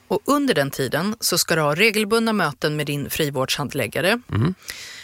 Och 0.08 0.20
under 0.26 0.54
den 0.54 0.72
tiden 0.72 1.16
så 1.20 1.38
ska 1.38 1.56
du 1.56 1.62
ha 1.62 1.76
regelbundna 1.76 2.34
möten 2.34 2.76
med 2.76 2.86
din 2.86 3.10
frivårdshandläggare. 3.10 4.22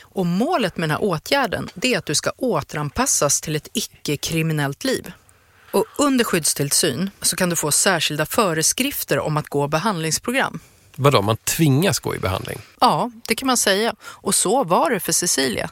Och 0.01 0.25
målet 0.25 0.77
med 0.77 0.89
den 0.89 0.97
här 0.97 1.03
åtgärden 1.03 1.69
det 1.73 1.93
är 1.93 1.97
att 1.97 2.05
du 2.05 2.15
ska 2.15 2.31
återanpassas 2.37 3.41
till 3.41 3.55
ett 3.55 3.67
icke-kriminellt 3.73 4.83
liv. 4.83 5.11
Och 5.71 5.85
under 5.97 6.25
skyddstillsyn 6.25 7.09
så 7.21 7.35
kan 7.35 7.49
du 7.49 7.55
få 7.55 7.71
särskilda 7.71 8.25
föreskrifter 8.25 9.19
om 9.19 9.37
att 9.37 9.47
gå 9.47 9.67
behandlingsprogram. 9.67 10.59
Vadå, 10.97 11.21
man 11.21 11.37
tvingas 11.37 11.99
gå 11.99 12.15
i 12.15 12.19
behandling? 12.19 12.57
Ja, 12.79 13.11
det 13.27 13.35
kan 13.35 13.47
man 13.47 13.57
säga. 13.57 13.95
Och 14.03 14.35
så 14.35 14.63
var 14.63 14.89
det 14.89 14.99
för 14.99 15.11
Cecilia. 15.11 15.69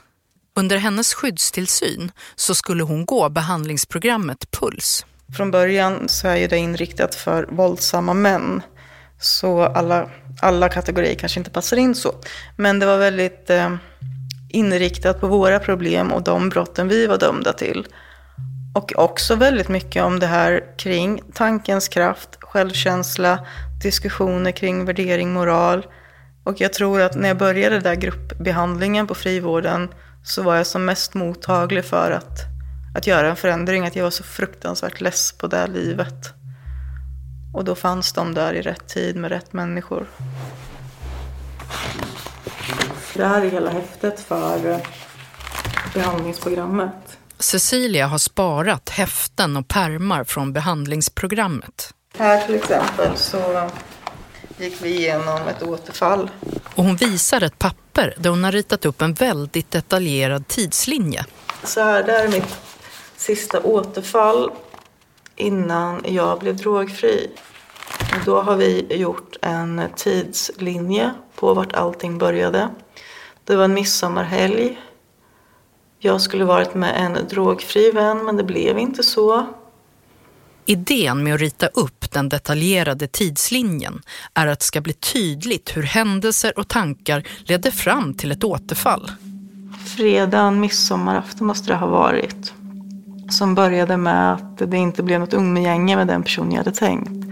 Under 0.56 0.78
hennes 0.78 1.14
skyddstillsyn 1.14 2.12
så 2.36 2.56
skulle 2.56 2.84
hon 2.84 3.06
gå 3.06 3.30
behandlingsprogrammet 3.30 4.52
Puls. 4.52 5.06
Från 5.38 5.52
början 5.52 6.10
så 6.10 6.28
är 6.28 6.36
ju 6.36 6.48
det 6.48 6.58
inriktat 6.58 7.16
för 7.16 7.48
våldsamma 7.52 8.14
män. 8.14 8.62
Så 9.20 9.64
alla, 9.64 10.10
alla 10.42 10.70
kategorier 10.70 11.16
kanske 11.16 11.40
inte 11.40 11.52
passar 11.52 11.78
in 11.78 11.96
så. 11.96 12.16
Men 12.58 12.80
det 12.80 12.86
var 12.86 12.98
väldigt 12.98 13.50
eh, 13.50 13.76
inriktat 14.50 15.22
på 15.22 15.28
våra 15.28 15.60
problem 15.60 16.12
och 16.12 16.24
de 16.24 16.50
brotten 16.50 16.88
vi 16.88 17.08
var 17.08 17.18
dömda 17.18 17.54
till. 17.54 17.88
Och 18.76 18.92
också 18.96 19.36
väldigt 19.36 19.70
mycket 19.70 20.04
om 20.04 20.20
det 20.20 20.28
här 20.28 20.78
kring 20.78 21.22
tankens 21.34 21.88
kraft, 21.88 22.30
självkänsla, 22.42 23.40
diskussioner 23.86 24.52
kring 24.52 24.86
värdering, 24.86 25.34
moral. 25.34 25.86
Och 26.44 26.62
jag 26.62 26.74
tror 26.74 27.02
att 27.02 27.16
när 27.16 27.28
jag 27.28 27.38
började 27.38 27.80
där 27.80 27.96
gruppbehandlingen 27.96 29.08
på 29.08 29.16
frivården 29.16 29.90
så 30.24 30.44
var 30.44 30.56
jag 30.56 30.68
som 30.68 30.86
mest 30.86 31.14
mottaglig 31.14 31.86
för 31.86 32.12
att, 32.12 32.40
att 32.98 33.08
göra 33.08 33.30
en 33.30 33.36
förändring. 33.36 33.86
Att 33.86 33.96
jag 33.96 34.04
var 34.04 34.12
så 34.12 34.24
fruktansvärt 34.24 35.02
less 35.02 35.32
på 35.32 35.48
det 35.48 35.68
livet. 35.68 36.34
Och 37.54 37.66
då 37.66 37.76
fanns 37.76 38.14
de 38.14 38.34
där 38.34 38.54
i 38.54 38.62
rätt 38.62 38.88
tid 38.88 39.16
med 39.16 39.32
rätt 39.32 39.54
människor. 39.54 40.08
Det 43.14 43.26
här 43.26 43.46
är 43.46 43.50
hela 43.50 43.72
häftet 43.72 44.20
för 44.20 44.72
eh, 44.72 44.78
behandlingsprogrammet. 45.94 47.18
Cecilia 47.40 48.08
har 48.08 48.18
sparat 48.18 48.90
häften 48.90 49.58
och 49.58 49.68
pärmar 49.68 50.24
från 50.24 50.54
behandlingsprogrammet. 50.54 51.95
Här 52.18 52.46
till 52.46 52.56
exempel 52.56 53.18
så 53.18 53.70
gick 54.58 54.82
vi 54.82 54.90
igenom 54.90 55.48
ett 55.48 55.64
återfall. 55.64 56.30
Och 56.76 56.84
hon 56.84 56.96
visar 56.96 57.44
ett 57.44 57.60
papper 57.60 58.14
där 58.18 58.30
hon 58.30 58.44
har 58.44 58.52
ritat 58.52 58.86
upp 58.86 59.02
en 59.02 59.14
väldigt 59.14 59.72
detaljerad 59.72 60.48
tidslinje. 60.48 61.26
Så 61.64 61.82
här, 61.82 62.04
det 62.04 62.12
här 62.12 62.24
är 62.24 62.32
mitt 62.32 62.58
sista 63.16 63.62
återfall 63.62 64.52
innan 65.36 66.02
jag 66.06 66.40
blev 66.40 66.56
drogfri. 66.56 67.32
Då 68.26 68.42
har 68.42 68.56
vi 68.56 68.96
gjort 68.96 69.36
en 69.42 69.82
tidslinje 69.96 71.14
på 71.36 71.54
vart 71.54 71.74
allting 71.74 72.18
började. 72.18 72.70
Det 73.44 73.56
var 73.56 73.64
en 73.64 73.74
midsommarhelg. 73.74 74.82
Jag 76.00 76.22
skulle 76.22 76.46
varit 76.46 76.74
med 76.74 76.94
en 77.06 77.28
drogfri 77.28 77.92
vän, 77.92 78.26
men 78.26 78.38
det 78.38 78.44
blev 78.44 78.80
inte 78.80 79.04
så. 79.04 79.48
Idén 80.68 81.24
med 81.24 81.34
att 81.34 81.40
rita 81.40 81.68
upp 81.68 82.12
den 82.12 82.30
detaljerade 82.30 83.08
tidslinjen 83.08 84.02
är 84.34 84.48
att 84.48 84.60
det 84.60 84.66
ska 84.66 84.82
bli 84.82 84.94
tydligt 84.94 85.78
hur 85.78 85.84
händelser 85.84 86.60
och 86.60 86.68
tankar 86.68 87.24
ledde 87.44 87.72
fram 87.72 88.14
till 88.14 88.32
ett 88.32 88.44
återfall. 88.44 89.12
Fredagen, 89.86 90.60
midsommarafton 90.60 91.48
måste 91.48 91.72
det 91.72 91.76
ha 91.76 91.88
varit. 91.88 92.54
Som 93.30 93.56
började 93.56 93.98
med 93.98 94.34
att 94.34 94.72
det 94.72 94.78
inte 94.78 95.04
blev 95.04 95.20
något 95.20 95.34
umgänge 95.34 95.96
med 95.96 96.08
den 96.08 96.24
person 96.24 96.52
jag 96.52 96.58
hade 96.58 96.72
tänkt. 96.72 97.26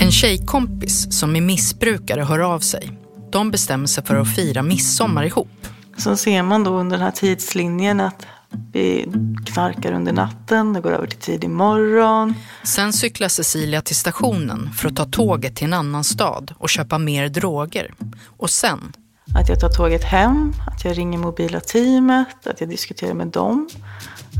En 0.00 0.10
tjejkompis 0.10 1.18
som 1.18 1.36
är 1.36 1.40
missbrukare 1.40 2.22
hör 2.22 2.38
av 2.38 2.58
sig. 2.58 2.90
De 3.32 3.50
bestämmer 3.50 3.86
sig 3.86 4.04
för 4.04 4.16
att 4.16 4.34
fira 4.34 4.62
midsommar 4.62 5.24
ihop. 5.24 5.66
Sen 5.96 6.16
ser 6.16 6.42
man 6.42 6.64
då 6.64 6.70
under 6.70 6.96
den 6.96 7.04
här 7.04 7.12
tidslinjen 7.12 8.00
att 8.00 8.26
vi 8.72 9.08
knarkar 9.46 9.92
under 9.92 10.12
natten, 10.12 10.72
det 10.72 10.80
går 10.80 10.92
över 10.92 11.06
till 11.06 11.18
tidig 11.18 11.50
morgon. 11.50 12.34
Sen 12.62 12.92
cyklar 12.92 13.28
Cecilia 13.28 13.80
till 13.80 13.96
stationen 13.96 14.70
för 14.72 14.88
att 14.88 14.96
ta 14.96 15.04
tåget 15.04 15.56
till 15.56 15.66
en 15.66 15.72
annan 15.72 16.04
stad 16.04 16.54
och 16.58 16.68
köpa 16.68 16.98
mer 16.98 17.28
droger. 17.28 17.94
Och 18.38 18.50
sen, 18.50 18.92
Att 19.34 19.48
jag 19.48 19.60
tar 19.60 19.68
tåget 19.68 20.04
hem, 20.04 20.52
att 20.66 20.84
jag 20.84 20.98
ringer 20.98 21.18
mobila 21.18 21.60
teamet, 21.60 22.46
att 22.46 22.60
jag 22.60 22.68
diskuterar 22.68 23.14
med 23.14 23.26
dem. 23.26 23.68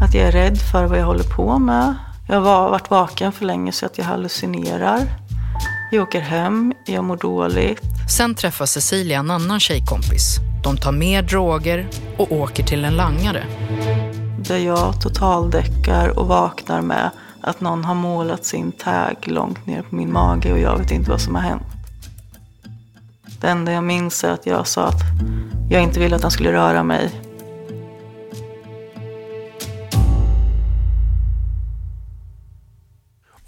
Att 0.02 0.14
jag 0.14 0.24
är 0.24 0.32
rädd 0.32 0.58
för 0.72 0.84
vad 0.84 0.98
jag 0.98 1.06
håller 1.06 1.36
på 1.36 1.58
med. 1.58 1.94
Jag 2.28 2.40
har 2.40 2.70
varit 2.70 2.90
vaken 2.90 3.32
för 3.32 3.44
länge 3.44 3.72
så 3.72 3.86
att 3.86 3.98
jag 3.98 4.04
hallucinerar. 4.04 5.00
Jag 5.92 6.02
åker 6.02 6.20
hem, 6.20 6.72
jag 6.84 7.04
mår 7.04 7.16
dåligt. 7.16 7.80
sen 8.16 8.34
träffar 8.34 8.66
Cecilia 8.66 9.18
en 9.18 9.30
annan 9.30 9.60
tjejkompis. 9.60 10.36
De 10.64 10.76
tar 10.76 10.92
mer 10.92 11.22
droger 11.22 11.88
och 12.16 12.32
åker 12.32 12.62
till 12.62 12.84
en 12.84 12.96
langare. 12.96 13.44
Där 14.38 14.58
jag 14.58 15.00
totaldäckar 15.00 16.18
och 16.18 16.26
vaknar 16.26 16.80
med 16.80 17.10
att 17.40 17.60
någon 17.60 17.84
har 17.84 17.94
målat 17.94 18.44
sin 18.44 18.72
tag 18.72 19.16
långt 19.22 19.66
ner 19.66 19.82
på 19.82 19.94
min 19.94 20.12
mage 20.12 20.52
och 20.52 20.58
jag 20.58 20.78
vet 20.78 20.90
inte 20.90 21.10
vad 21.10 21.20
som 21.20 21.34
har 21.34 21.42
hänt. 21.42 21.66
Det 23.40 23.48
enda 23.48 23.72
jag 23.72 23.84
minns 23.84 24.24
är 24.24 24.30
att 24.30 24.46
jag 24.46 24.66
sa 24.66 24.86
att 24.86 25.02
jag 25.70 25.82
inte 25.82 26.00
ville 26.00 26.16
att 26.16 26.22
han 26.22 26.30
skulle 26.30 26.52
röra 26.52 26.82
mig. 26.82 27.10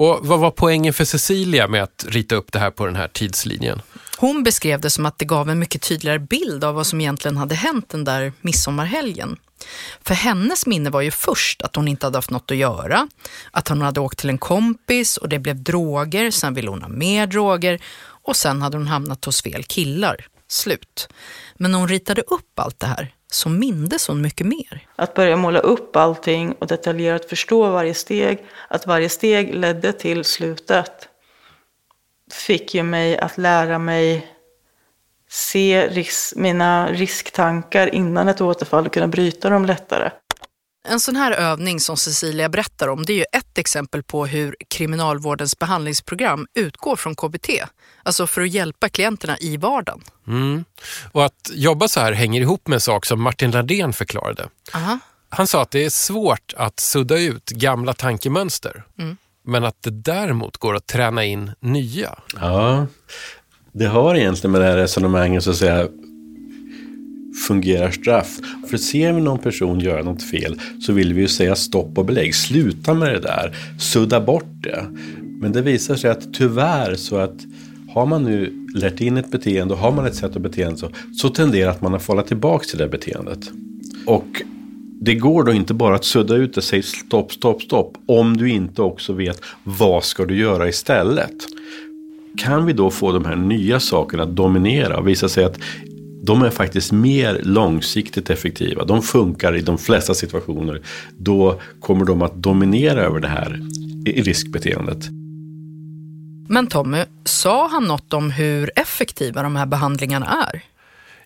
Och 0.03 0.27
vad 0.27 0.41
var 0.41 0.51
poängen 0.51 0.93
för 0.93 1.05
Cecilia 1.05 1.69
med 1.69 1.83
att 1.83 2.05
rita 2.09 2.35
upp 2.35 2.53
det 2.53 2.59
här 2.59 2.71
på 2.71 2.87
den 2.87 2.97
här 2.97 3.09
tidslinjen? 3.09 3.83
Hon 4.19 4.43
beskrev 4.43 4.81
det 4.81 4.91
som 4.91 5.07
att 5.07 5.19
det 5.19 5.25
gav 5.25 5.51
en 5.51 5.59
mycket 5.59 5.83
tydligare 5.83 6.19
bild 6.19 6.65
av 6.65 6.75
vad 6.75 6.87
som 6.87 7.01
egentligen 7.01 7.37
hade 7.37 7.55
hänt 7.55 7.89
den 7.89 8.05
där 8.05 8.33
midsommarhelgen. 8.41 9.37
För 10.01 10.15
hennes 10.15 10.67
minne 10.67 10.91
var 10.91 11.01
ju 11.01 11.11
först 11.11 11.63
att 11.63 11.77
hon 11.77 11.89
inte 11.89 12.07
hade 12.07 12.19
haft 12.19 12.31
något 12.31 12.51
att 12.51 12.57
göra, 12.57 13.09
att 13.51 13.69
hon 13.69 13.81
hade 13.81 14.01
åkt 14.01 14.19
till 14.19 14.31
en 14.31 14.39
kompis 14.39 15.17
och 15.17 15.29
det 15.29 15.39
blev 15.39 15.63
droger, 15.63 16.31
sen 16.31 16.55
ville 16.55 16.71
hon 16.71 16.83
ha 16.83 16.89
mer 16.89 17.27
droger 17.27 17.83
och 18.03 18.37
sen 18.37 18.63
hade 18.63 18.77
hon 18.77 18.87
hamnat 18.87 19.25
hos 19.25 19.43
fel 19.43 19.65
killar. 19.65 20.27
Slut. 20.49 21.09
Men 21.57 21.73
när 21.73 21.79
hon 21.79 21.89
ritade 21.89 22.23
upp 22.23 22.59
allt 22.59 22.81
det 22.81 22.87
här 22.87 23.15
så 23.35 23.49
mindes 23.49 24.09
hon 24.09 24.21
mycket 24.21 24.47
mer. 24.47 24.87
Att 24.97 25.15
börja 25.15 25.37
måla 25.37 25.59
upp 25.59 25.97
allting 25.97 26.53
och 26.53 26.67
detaljerat 26.67 27.25
förstå 27.25 27.71
varje 27.71 27.95
steg, 27.95 28.45
att 28.69 28.87
varje 28.87 29.09
steg 29.09 29.55
ledde 29.55 29.93
till 29.93 30.25
slutet, 30.25 31.09
fick 32.33 32.75
ju 32.75 32.83
mig 32.83 33.19
att 33.19 33.39
lära 33.39 33.79
mig 33.79 34.27
se 35.29 35.89
ris- 35.89 36.35
mina 36.37 36.89
risktankar 36.93 37.95
innan 37.95 38.29
ett 38.29 38.41
återfall 38.41 38.87
och 38.87 38.93
kunna 38.93 39.09
bryta 39.09 39.51
dem 39.51 39.67
lättare. 39.67 40.11
En 40.89 41.01
sån 41.01 41.17
här 41.17 41.33
övning 41.33 41.81
som 41.81 41.97
Cecilia 41.97 42.49
berättar 42.49 42.89
om, 42.89 43.05
det 43.05 43.13
är 43.13 43.17
ju 43.17 43.25
ett 43.33 43.59
exempel 43.59 44.03
på 44.03 44.27
hur 44.27 44.57
kriminalvårdens 44.69 45.59
behandlingsprogram 45.59 46.47
utgår 46.55 46.97
från 46.97 47.15
KBT. 47.15 47.49
Alltså 48.03 48.27
för 48.27 48.43
att 48.43 48.51
hjälpa 48.51 48.89
klienterna 48.89 49.39
i 49.39 49.57
vardagen. 49.57 50.01
Mm. 50.27 50.65
Och 51.13 51.25
att 51.25 51.51
jobba 51.53 51.89
så 51.89 52.01
här 52.01 52.13
hänger 52.13 52.41
ihop 52.41 52.69
med 52.69 52.75
en 52.75 52.81
sak 52.81 53.07
som 53.07 53.23
Martin 53.23 53.51
Lardén 53.51 53.93
förklarade. 53.93 54.49
Aha. 54.75 54.99
Han 55.29 55.47
sa 55.47 55.63
att 55.63 55.71
det 55.71 55.85
är 55.85 55.91
svårt 55.91 56.55
att 56.57 56.81
sudda 56.81 57.19
ut 57.19 57.51
gamla 57.51 57.93
tankemönster. 57.93 58.85
Men 59.45 59.65
att 59.65 59.83
det 59.83 59.91
däremot 59.91 60.57
går 60.57 60.77
att 60.77 60.87
träna 60.87 61.25
in 61.25 61.51
nya. 61.61 62.19
Ja, 62.41 62.87
det 63.73 63.87
har 63.87 64.15
egentligen 64.15 64.53
med 64.53 64.61
det 64.61 64.67
här 64.67 64.77
resonemanget 64.77 65.45
så 65.45 65.51
att 65.51 65.57
säga 65.57 65.89
fungerar 67.49 67.91
straff. 67.91 68.39
För 68.67 68.77
ser 68.77 69.13
vi 69.13 69.21
någon 69.21 69.39
person 69.39 69.81
göra 69.81 70.03
något 70.03 70.23
fel 70.23 70.61
så 70.81 70.93
vill 70.93 71.15
vi 71.15 71.21
ju 71.21 71.29
säga 71.29 71.57
stopp 71.57 71.99
och 71.99 72.05
belägg. 72.05 72.35
Sluta 72.35 72.95
med 72.95 73.15
det 73.15 73.21
där. 73.21 73.57
Sudda 73.79 74.21
bort 74.21 74.63
det. 74.63 74.87
Men 75.41 75.53
det 75.53 75.63
visar 75.63 75.97
sig 75.97 76.11
att 76.11 76.35
tyvärr 76.35 76.95
så 76.95 77.17
att 77.17 77.35
har 77.89 78.07
man 78.07 78.23
nu 78.25 78.67
lärt 78.75 79.01
in 79.01 79.17
ett 79.17 79.31
beteende 79.31 79.75
och 79.75 79.81
har 79.81 79.93
man 79.93 80.07
ett 80.07 80.15
sätt 80.15 80.37
att 80.37 80.43
bete 80.43 80.67
sig 80.67 80.79
så, 80.79 80.89
så 81.15 81.29
tenderar 81.29 81.71
att 81.71 81.81
man 81.81 81.95
att 81.95 82.03
falla 82.03 82.23
tillbaka 82.23 82.65
till 82.65 82.79
det 82.79 82.89
beteendet. 82.89 83.51
Och 84.07 84.43
det 85.01 85.15
går 85.15 85.45
då 85.45 85.53
inte 85.53 85.75
bara 85.75 85.95
att 85.95 86.05
sudda 86.05 86.35
ut 86.35 86.57
och 86.57 86.65
säga 86.65 86.83
stopp, 86.83 87.33
stopp, 87.33 87.63
stopp. 87.63 87.97
Om 88.07 88.37
du 88.37 88.51
inte 88.51 88.83
också 88.83 89.13
vet 89.13 89.41
vad 89.65 90.05
ska 90.05 90.25
du 90.25 90.37
göra 90.37 90.69
istället. 90.69 91.35
Kan 92.37 92.67
vi 92.67 92.73
då 92.73 92.91
få 92.91 93.13
de 93.13 93.25
här 93.25 93.37
nya 93.37 93.81
sakerna 93.81 94.23
att 94.23 94.37
dominera 94.37 94.99
och 94.99 95.09
visa 95.09 95.29
sig 95.29 95.45
att 95.45 95.59
de 96.25 96.43
är 96.43 96.51
faktiskt 96.51 96.93
mer 96.93 97.41
långsiktigt 97.43 98.31
effektiva. 98.31 98.85
De 98.85 99.03
funkar 99.03 99.57
i 99.57 99.61
de 99.61 99.79
flesta 99.79 100.15
situationer. 100.15 100.83
Då 101.19 101.61
kommer 101.81 102.05
de 102.05 102.23
att 102.23 102.35
dominera 102.35 103.01
över 103.01 103.21
det 103.21 103.29
här 103.29 103.61
i 104.07 104.23
riskbeteendet. 104.23 105.09
Men 106.49 106.67
Tommy, 106.67 107.05
sa 107.25 107.69
han 107.69 107.85
något 107.85 108.13
om 108.13 108.31
hur 108.31 108.71
effektiva 108.77 109.43
de 109.43 109.57
här 109.57 109.67
behandlingarna 109.67 110.47
är? 110.53 110.63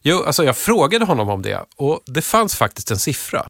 Jo, 0.03 0.23
alltså 0.27 0.45
jag 0.45 0.57
frågade 0.57 1.05
honom 1.05 1.29
om 1.29 1.43
det 1.43 1.65
och 1.77 2.01
det 2.07 2.23
fanns 2.23 2.55
faktiskt 2.55 2.91
en 2.91 2.99
siffra. 2.99 3.47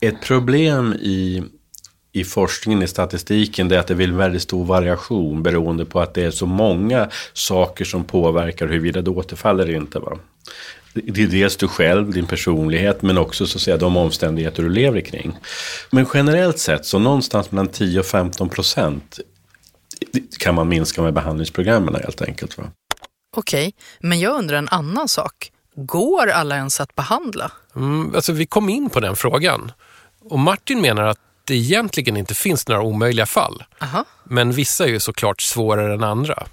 Ett 0.00 0.22
problem 0.22 0.92
i, 0.92 1.42
i 2.12 2.24
forskningen, 2.24 2.82
i 2.82 2.88
statistiken, 2.88 3.68
det 3.68 3.76
är 3.76 3.80
att 3.80 3.86
det 3.86 3.94
blir 3.94 4.12
väldigt 4.12 4.42
stor 4.42 4.64
variation 4.64 5.42
beroende 5.42 5.84
på 5.84 6.00
att 6.00 6.14
det 6.14 6.22
är 6.22 6.30
så 6.30 6.46
många 6.46 7.08
saker 7.32 7.84
som 7.84 8.04
påverkar 8.04 8.66
huruvida 8.66 9.02
du 9.02 9.10
återfaller 9.10 9.64
eller 9.64 9.74
inte. 9.74 9.98
Va? 9.98 10.18
Det 10.92 11.22
är 11.22 11.26
dels 11.26 11.56
du 11.56 11.68
själv, 11.68 12.10
din 12.10 12.26
personlighet, 12.26 13.02
men 13.02 13.18
också 13.18 13.46
så 13.46 13.58
att 13.58 13.62
säga, 13.62 13.76
de 13.76 13.96
omständigheter 13.96 14.62
du 14.62 14.68
lever 14.68 15.00
kring. 15.00 15.38
Men 15.90 16.06
generellt 16.14 16.58
sett 16.58 16.86
så 16.86 16.98
någonstans 16.98 17.50
mellan 17.50 17.68
10 17.68 18.00
och 18.00 18.06
15 18.06 18.48
procent 18.48 19.18
kan 20.38 20.54
man 20.54 20.68
minska 20.68 21.02
med 21.02 21.14
behandlingsprogrammen 21.14 21.94
helt 21.94 22.22
enkelt. 22.22 22.58
Va? 22.58 22.64
Okej, 23.36 23.74
men 24.00 24.20
jag 24.20 24.38
undrar 24.38 24.58
en 24.58 24.68
annan 24.68 25.08
sak. 25.08 25.52
Går 25.74 26.26
alla 26.26 26.56
ens 26.56 26.80
att 26.80 26.94
behandla? 26.94 27.52
Mm, 27.76 28.14
alltså 28.14 28.32
vi 28.32 28.46
kom 28.46 28.68
in 28.68 28.90
på 28.90 29.00
den 29.00 29.16
frågan. 29.16 29.72
Och 30.20 30.38
Martin 30.38 30.80
menar 30.80 31.02
att 31.02 31.18
det 31.44 31.54
egentligen 31.54 32.16
inte 32.16 32.34
finns 32.34 32.68
några 32.68 32.82
omöjliga 32.82 33.26
fall. 33.26 33.64
Aha. 33.80 34.04
Men 34.24 34.52
vissa 34.52 34.84
är 34.84 34.88
ju 34.88 35.00
såklart 35.00 35.40
svårare 35.40 35.94
än 35.94 36.04
andra. 36.04 36.46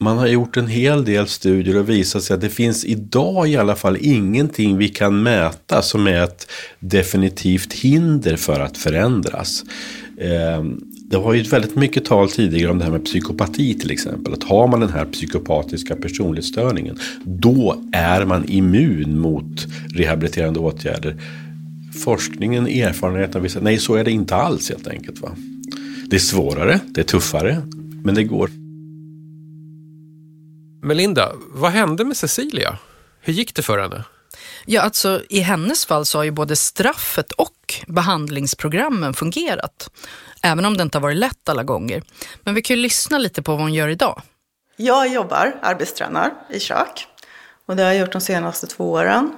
Man 0.00 0.18
har 0.18 0.26
gjort 0.26 0.56
en 0.56 0.66
hel 0.66 1.04
del 1.04 1.26
studier 1.26 1.76
och 1.76 1.88
visat 1.88 2.22
sig 2.22 2.34
att 2.34 2.40
det 2.40 2.48
finns 2.48 2.84
idag 2.84 3.48
i 3.48 3.56
alla 3.56 3.76
fall 3.76 3.96
ingenting 4.00 4.76
vi 4.76 4.88
kan 4.88 5.22
mäta 5.22 5.82
som 5.82 6.06
är 6.06 6.24
ett 6.24 6.50
definitivt 6.80 7.72
hinder 7.72 8.36
för 8.36 8.60
att 8.60 8.78
förändras. 8.78 9.64
Ehm, 10.20 10.80
det 11.10 11.16
var 11.16 11.34
ju 11.34 11.42
väldigt 11.42 11.76
mycket 11.76 12.04
tal 12.04 12.30
tidigare 12.30 12.70
om 12.70 12.78
det 12.78 12.84
här 12.84 12.92
med 12.92 13.04
psykopati 13.04 13.74
till 13.74 13.90
exempel. 13.90 14.32
Att 14.32 14.42
har 14.42 14.68
man 14.68 14.80
den 14.80 14.92
här 14.92 15.04
psykopatiska 15.04 15.96
personlighetsstörningen 15.96 16.98
då 17.24 17.82
är 17.92 18.24
man 18.24 18.44
immun 18.48 19.18
mot 19.18 19.66
rehabiliterande 19.94 20.60
åtgärder. 20.60 21.16
Forskningen, 22.04 22.66
erfarenheten 22.66 23.42
visar 23.42 23.60
nej 23.60 23.78
så 23.78 23.94
är 23.94 24.04
det 24.04 24.10
inte 24.10 24.34
alls 24.34 24.70
helt 24.70 24.88
enkelt. 24.88 25.20
Va? 25.20 25.30
Det 26.10 26.16
är 26.16 26.20
svårare, 26.20 26.80
det 26.86 27.00
är 27.00 27.04
tuffare, 27.04 27.62
men 28.04 28.14
det 28.14 28.24
går. 28.24 28.50
Melinda, 30.82 31.32
vad 31.48 31.70
hände 31.70 32.04
med 32.04 32.16
Cecilia? 32.16 32.78
Hur 33.20 33.32
gick 33.32 33.54
det 33.54 33.62
för 33.62 33.78
henne? 33.78 34.04
Ja, 34.66 34.82
alltså 34.82 35.22
i 35.28 35.40
hennes 35.40 35.86
fall 35.86 36.06
så 36.06 36.18
har 36.18 36.24
ju 36.24 36.30
både 36.30 36.56
straffet 36.56 37.32
och 37.32 37.74
behandlingsprogrammen 37.86 39.14
fungerat. 39.14 39.90
Även 40.42 40.64
om 40.64 40.76
det 40.76 40.82
inte 40.82 40.98
har 40.98 41.02
varit 41.02 41.16
lätt 41.16 41.48
alla 41.48 41.62
gånger. 41.62 42.02
Men 42.42 42.54
vi 42.54 42.62
kan 42.62 42.76
ju 42.76 42.82
lyssna 42.82 43.18
lite 43.18 43.42
på 43.42 43.52
vad 43.52 43.60
hon 43.60 43.74
gör 43.74 43.88
idag. 43.88 44.22
Jag 44.76 45.08
jobbar, 45.08 45.56
arbetstränar, 45.62 46.32
i 46.50 46.60
kök. 46.60 47.06
Och 47.66 47.76
det 47.76 47.82
har 47.82 47.90
jag 47.90 48.00
gjort 48.00 48.12
de 48.12 48.20
senaste 48.20 48.66
två 48.66 48.90
åren. 48.90 49.32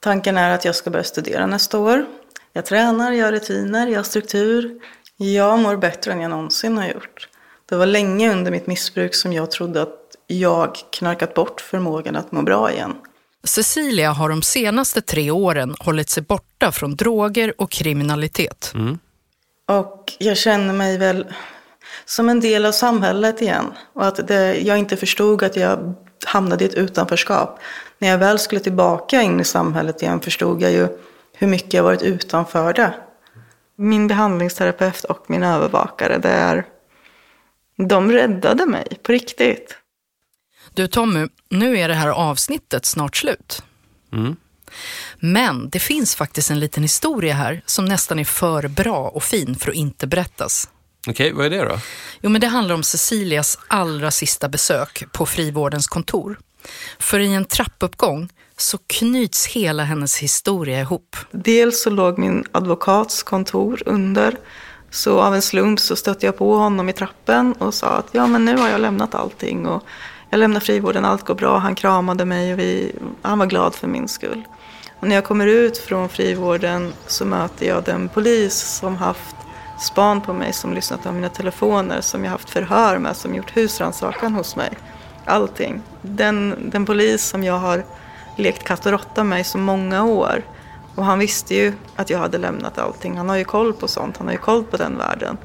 Tanken 0.00 0.36
är 0.36 0.54
att 0.54 0.64
jag 0.64 0.74
ska 0.74 0.90
börja 0.90 1.04
studera 1.04 1.46
nästa 1.46 1.78
år. 1.78 2.06
Jag 2.52 2.66
tränar, 2.66 3.12
jag 3.12 3.24
har 3.24 3.32
rutiner, 3.32 3.86
jag 3.86 3.98
har 3.98 4.04
struktur. 4.04 4.80
Jag 5.16 5.58
mår 5.58 5.76
bättre 5.76 6.12
än 6.12 6.20
jag 6.20 6.30
någonsin 6.30 6.76
har 6.78 6.86
gjort. 6.86 7.28
Det 7.66 7.76
var 7.76 7.86
länge 7.86 8.32
under 8.32 8.50
mitt 8.50 8.66
missbruk 8.66 9.14
som 9.14 9.32
jag 9.32 9.50
trodde 9.50 9.82
att 9.82 10.03
jag 10.26 10.76
knarkat 10.92 11.34
bort 11.34 11.60
förmågan 11.60 12.16
att 12.16 12.32
må 12.32 12.42
bra 12.42 12.72
igen. 12.72 12.94
Cecilia 13.44 14.10
har 14.10 14.28
de 14.28 14.42
senaste 14.42 15.00
tre 15.00 15.30
åren 15.30 15.74
hållit 15.80 16.10
sig 16.10 16.22
borta 16.22 16.72
från 16.72 16.96
droger 16.96 17.54
och 17.58 17.70
kriminalitet. 17.70 18.72
Mm. 18.74 18.98
Och 19.68 20.12
jag 20.18 20.36
känner 20.36 20.74
mig 20.74 20.98
väl 20.98 21.26
som 22.04 22.28
en 22.28 22.40
del 22.40 22.66
av 22.66 22.72
samhället 22.72 23.42
igen. 23.42 23.72
Och 23.92 24.06
att 24.06 24.28
det, 24.28 24.60
jag 24.60 24.78
inte 24.78 24.96
förstod 24.96 25.42
att 25.42 25.56
jag 25.56 25.94
hamnade 26.26 26.64
i 26.64 26.66
ett 26.66 26.74
utanförskap. 26.74 27.58
När 27.98 28.08
jag 28.08 28.18
väl 28.18 28.38
skulle 28.38 28.60
tillbaka 28.60 29.22
in 29.22 29.40
i 29.40 29.44
samhället 29.44 30.02
igen 30.02 30.20
förstod 30.20 30.62
jag 30.62 30.72
ju 30.72 30.88
hur 31.32 31.46
mycket 31.46 31.74
jag 31.74 31.82
varit 31.82 32.02
utanför 32.02 32.72
det. 32.72 32.94
Min 33.76 34.08
behandlingsterapeut 34.08 35.04
och 35.04 35.30
min 35.30 35.42
övervakare, 35.42 36.18
det 36.18 36.28
är, 36.28 36.64
de 37.76 38.12
räddade 38.12 38.66
mig 38.66 38.98
på 39.02 39.12
riktigt. 39.12 39.76
Du 40.74 40.86
Tommy, 40.86 41.28
nu 41.48 41.78
är 41.78 41.88
det 41.88 41.94
här 41.94 42.08
avsnittet 42.08 42.84
snart 42.84 43.16
slut. 43.16 43.62
Mm. 44.12 44.36
Men 45.20 45.70
det 45.70 45.78
finns 45.78 46.14
faktiskt 46.14 46.50
en 46.50 46.60
liten 46.60 46.82
historia 46.82 47.34
här 47.34 47.62
som 47.66 47.84
nästan 47.84 48.18
är 48.18 48.24
för 48.24 48.68
bra 48.68 49.08
och 49.08 49.22
fin 49.22 49.54
för 49.54 49.70
att 49.70 49.76
inte 49.76 50.06
berättas. 50.06 50.68
Okej, 51.08 51.32
vad 51.32 51.46
är 51.46 51.50
det 51.50 51.64
då? 51.64 51.78
Jo, 52.20 52.30
men 52.30 52.40
det 52.40 52.46
handlar 52.46 52.74
om 52.74 52.82
Cecilias 52.82 53.58
allra 53.68 54.10
sista 54.10 54.48
besök 54.48 55.04
på 55.12 55.26
frivårdens 55.26 55.86
kontor. 55.86 56.38
För 56.98 57.20
i 57.20 57.34
en 57.34 57.44
trappuppgång 57.44 58.28
så 58.56 58.78
knyts 58.78 59.46
hela 59.46 59.84
hennes 59.84 60.18
historia 60.18 60.80
ihop. 60.80 61.16
Dels 61.30 61.82
så 61.82 61.90
låg 61.90 62.18
min 62.18 62.44
advokats 62.52 63.22
kontor 63.22 63.82
under. 63.86 64.36
Så 64.90 65.20
av 65.20 65.34
en 65.34 65.42
slump 65.42 65.80
så 65.80 65.96
stötte 65.96 66.26
jag 66.26 66.38
på 66.38 66.54
honom 66.54 66.88
i 66.88 66.92
trappen 66.92 67.52
och 67.52 67.74
sa 67.74 67.86
att 67.86 68.08
ja 68.12 68.26
men 68.26 68.44
nu 68.44 68.56
har 68.56 68.68
jag 68.68 68.80
lämnat 68.80 69.14
allting 69.14 69.66
och 69.66 69.82
jag 70.34 70.38
lämnar 70.38 70.60
frivården, 70.60 71.04
allt 71.04 71.24
går 71.24 71.34
bra. 71.34 71.58
Han 71.58 71.74
kramade 71.74 72.24
mig 72.24 72.52
och 72.52 72.58
vi, 72.58 72.92
han 73.22 73.38
var 73.38 73.46
glad 73.46 73.74
för 73.74 73.88
min 73.88 74.08
skull. 74.08 74.42
Och 75.00 75.08
när 75.08 75.14
jag 75.14 75.24
kommer 75.24 75.46
ut 75.46 75.78
från 75.78 76.08
frivården 76.08 76.92
så 77.06 77.24
möter 77.24 77.66
jag 77.66 77.84
den 77.84 78.08
polis 78.08 78.54
som 78.54 78.96
haft 78.96 79.36
span 79.80 80.20
på 80.20 80.32
mig, 80.32 80.52
som 80.52 80.74
lyssnat 80.74 81.02
på 81.02 81.12
mina 81.12 81.28
telefoner, 81.28 82.00
som 82.00 82.24
jag 82.24 82.30
haft 82.30 82.50
förhör 82.50 82.98
med, 82.98 83.16
som 83.16 83.34
gjort 83.34 83.56
husrannsakan 83.56 84.34
hos 84.34 84.56
mig. 84.56 84.70
Allting. 85.24 85.82
Den, 86.02 86.70
den 86.70 86.86
polis 86.86 87.24
som 87.24 87.44
jag 87.44 87.58
har 87.58 87.84
lekt 88.36 88.64
katt 88.64 88.86
och 88.86 88.92
råtta 88.92 89.24
med 89.24 89.40
i 89.40 89.44
så 89.44 89.58
många 89.58 90.04
år. 90.04 90.42
Och 90.94 91.04
han 91.04 91.18
visste 91.18 91.54
ju 91.54 91.72
att 91.96 92.10
jag 92.10 92.18
hade 92.18 92.38
lämnat 92.38 92.78
allting. 92.78 93.16
Han 93.16 93.28
har 93.28 93.36
ju 93.36 93.44
koll 93.44 93.72
på 93.72 93.88
sånt, 93.88 94.16
han 94.16 94.26
har 94.26 94.32
ju 94.32 94.40
koll 94.40 94.64
på 94.64 94.76
den 94.76 94.98
världen. 94.98 95.36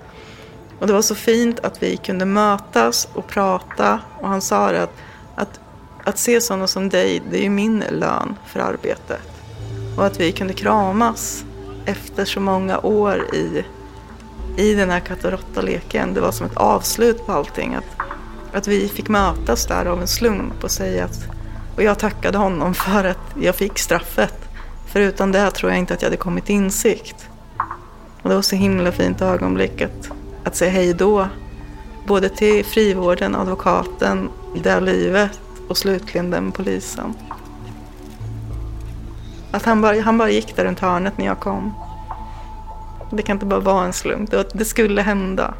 Och 0.79 0.87
det 0.87 0.93
var 0.93 1.01
så 1.01 1.15
fint 1.15 1.59
att 1.59 1.83
vi 1.83 1.97
kunde 1.97 2.25
mötas 2.25 3.07
och 3.13 3.27
prata. 3.27 3.99
Och 4.21 4.27
han 4.27 4.41
sa 4.41 4.71
det 4.71 4.83
att, 4.83 4.93
att, 5.35 5.59
att 6.03 6.17
se 6.17 6.41
sådana 6.41 6.67
som 6.67 6.89
dig, 6.89 7.21
det 7.31 7.37
är 7.37 7.43
ju 7.43 7.49
min 7.49 7.83
lön 7.91 8.35
för 8.47 8.59
arbetet. 8.59 9.21
Och 9.97 10.05
att 10.05 10.19
vi 10.19 10.31
kunde 10.31 10.53
kramas 10.53 11.43
efter 11.85 12.25
så 12.25 12.39
många 12.39 12.79
år 12.79 13.35
i, 13.35 13.65
i 14.57 14.73
den 14.73 14.89
här 14.89 14.99
katt 14.99 15.25
och 15.25 15.31
råtta-leken. 15.31 16.13
Det 16.13 16.21
var 16.21 16.31
som 16.31 16.45
ett 16.45 16.57
avslut 16.57 17.25
på 17.25 17.31
allting. 17.31 17.75
Att, 17.75 18.07
att 18.53 18.67
vi 18.67 18.87
fick 18.87 19.09
mötas 19.09 19.65
där 19.65 19.85
av 19.85 20.01
en 20.01 20.07
slump 20.07 20.63
och 20.63 20.71
säga 20.71 21.05
att... 21.05 21.27
Och 21.75 21.83
jag 21.83 21.99
tackade 21.99 22.37
honom 22.37 22.73
för 22.85 23.03
att 23.03 23.35
jag 23.41 23.55
fick 23.55 23.79
straffet. 23.79 24.49
För 24.87 24.99
utan 24.99 25.31
det 25.31 25.51
tror 25.51 25.71
jag 25.71 25.79
inte 25.79 25.93
att 25.93 26.01
jag 26.01 26.09
hade 26.09 26.17
kommit 26.17 26.45
till 26.45 26.55
insikt. 26.55 27.29
Och 28.21 28.29
det 28.29 28.35
var 28.35 28.41
så 28.41 28.55
himla 28.55 28.91
fint 28.91 29.21
ögonblick 29.21 29.81
att, 29.81 30.11
att 30.49 30.55
säga 30.55 30.71
hej 30.71 30.93
då. 30.93 31.27
Både 32.07 32.29
till 32.29 32.65
frivården, 32.65 33.35
advokaten, 33.35 34.29
det 34.63 34.69
här 34.69 34.81
livet 34.81 35.39
och 35.67 35.77
slutligen 35.77 36.29
den 36.31 36.51
polisen. 36.51 37.13
Att 39.51 39.65
han 39.65 39.81
bara, 39.81 40.01
han 40.01 40.17
bara 40.17 40.29
gick 40.29 40.55
där 40.55 40.65
runt 40.65 40.79
hörnet 40.79 41.17
när 41.17 41.25
jag 41.25 41.39
kom. 41.39 41.73
Det 43.11 43.21
kan 43.21 43.35
inte 43.35 43.45
bara 43.45 43.59
vara 43.59 43.85
en 43.85 43.93
slump, 43.93 44.31
det, 44.31 44.49
det 44.53 44.65
skulle 44.65 45.01
hända. 45.01 45.53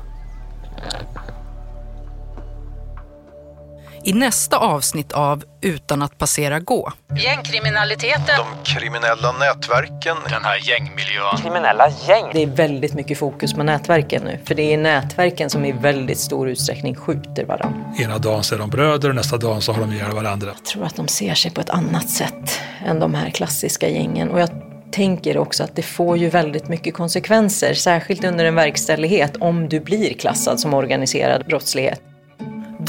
I 4.09 4.13
nästa 4.13 4.57
avsnitt 4.57 5.11
av 5.11 5.43
Utan 5.61 6.01
att 6.01 6.17
passera 6.17 6.59
gå. 6.59 6.91
Gängkriminaliteten. 7.23 8.35
De 8.37 8.73
kriminella 8.73 9.31
nätverken. 9.31 10.17
Den 10.29 10.43
här 10.43 10.69
gängmiljön. 10.69 11.37
Kriminella 11.41 11.89
gäng. 12.07 12.25
Det 12.33 12.43
är 12.43 12.47
väldigt 12.47 12.93
mycket 12.93 13.17
fokus 13.17 13.53
på 13.53 13.63
nätverken 13.63 14.23
nu. 14.23 14.39
För 14.45 14.55
det 14.55 14.73
är 14.73 14.77
nätverken 14.77 15.49
som 15.49 15.65
i 15.65 15.71
väldigt 15.71 16.19
stor 16.19 16.49
utsträckning 16.49 16.95
skjuter 16.95 17.45
varandra. 17.45 17.79
Ena 17.99 18.17
dagen 18.17 18.43
så 18.43 18.55
är 18.55 18.59
de 18.59 18.69
bröder 18.69 19.09
och 19.09 19.15
nästa 19.15 19.37
dag 19.37 19.63
så 19.63 19.73
har 19.73 19.79
de 19.79 19.93
ihjäl 19.93 20.11
varandra. 20.11 20.47
Jag 20.47 20.65
tror 20.65 20.85
att 20.85 20.95
de 20.95 21.07
ser 21.07 21.33
sig 21.33 21.51
på 21.51 21.61
ett 21.61 21.69
annat 21.69 22.09
sätt 22.09 22.59
än 22.85 22.99
de 22.99 23.13
här 23.13 23.29
klassiska 23.29 23.89
gängen. 23.89 24.29
Och 24.29 24.39
jag 24.39 24.49
tänker 24.91 25.37
också 25.37 25.63
att 25.63 25.75
det 25.75 25.83
får 25.83 26.17
ju 26.17 26.29
väldigt 26.29 26.67
mycket 26.67 26.93
konsekvenser, 26.93 27.73
särskilt 27.73 28.23
under 28.23 28.45
en 28.45 28.55
verkställighet, 28.55 29.37
om 29.39 29.69
du 29.69 29.79
blir 29.79 30.13
klassad 30.13 30.59
som 30.59 30.73
organiserad 30.73 31.45
brottslighet. 31.45 32.01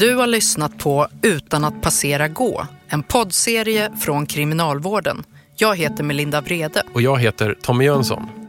Du 0.01 0.15
har 0.15 0.27
lyssnat 0.27 0.77
på 0.77 1.07
Utan 1.21 1.63
att 1.63 1.81
passera 1.81 2.27
gå, 2.27 2.67
en 2.87 3.03
poddserie 3.03 3.91
från 3.99 4.25
Kriminalvården. 4.25 5.23
Jag 5.55 5.75
heter 5.75 6.03
Melinda 6.03 6.41
Brede. 6.41 6.83
Och 6.93 7.01
jag 7.01 7.19
heter 7.19 7.55
Tommy 7.61 7.85
Jönsson. 7.85 8.40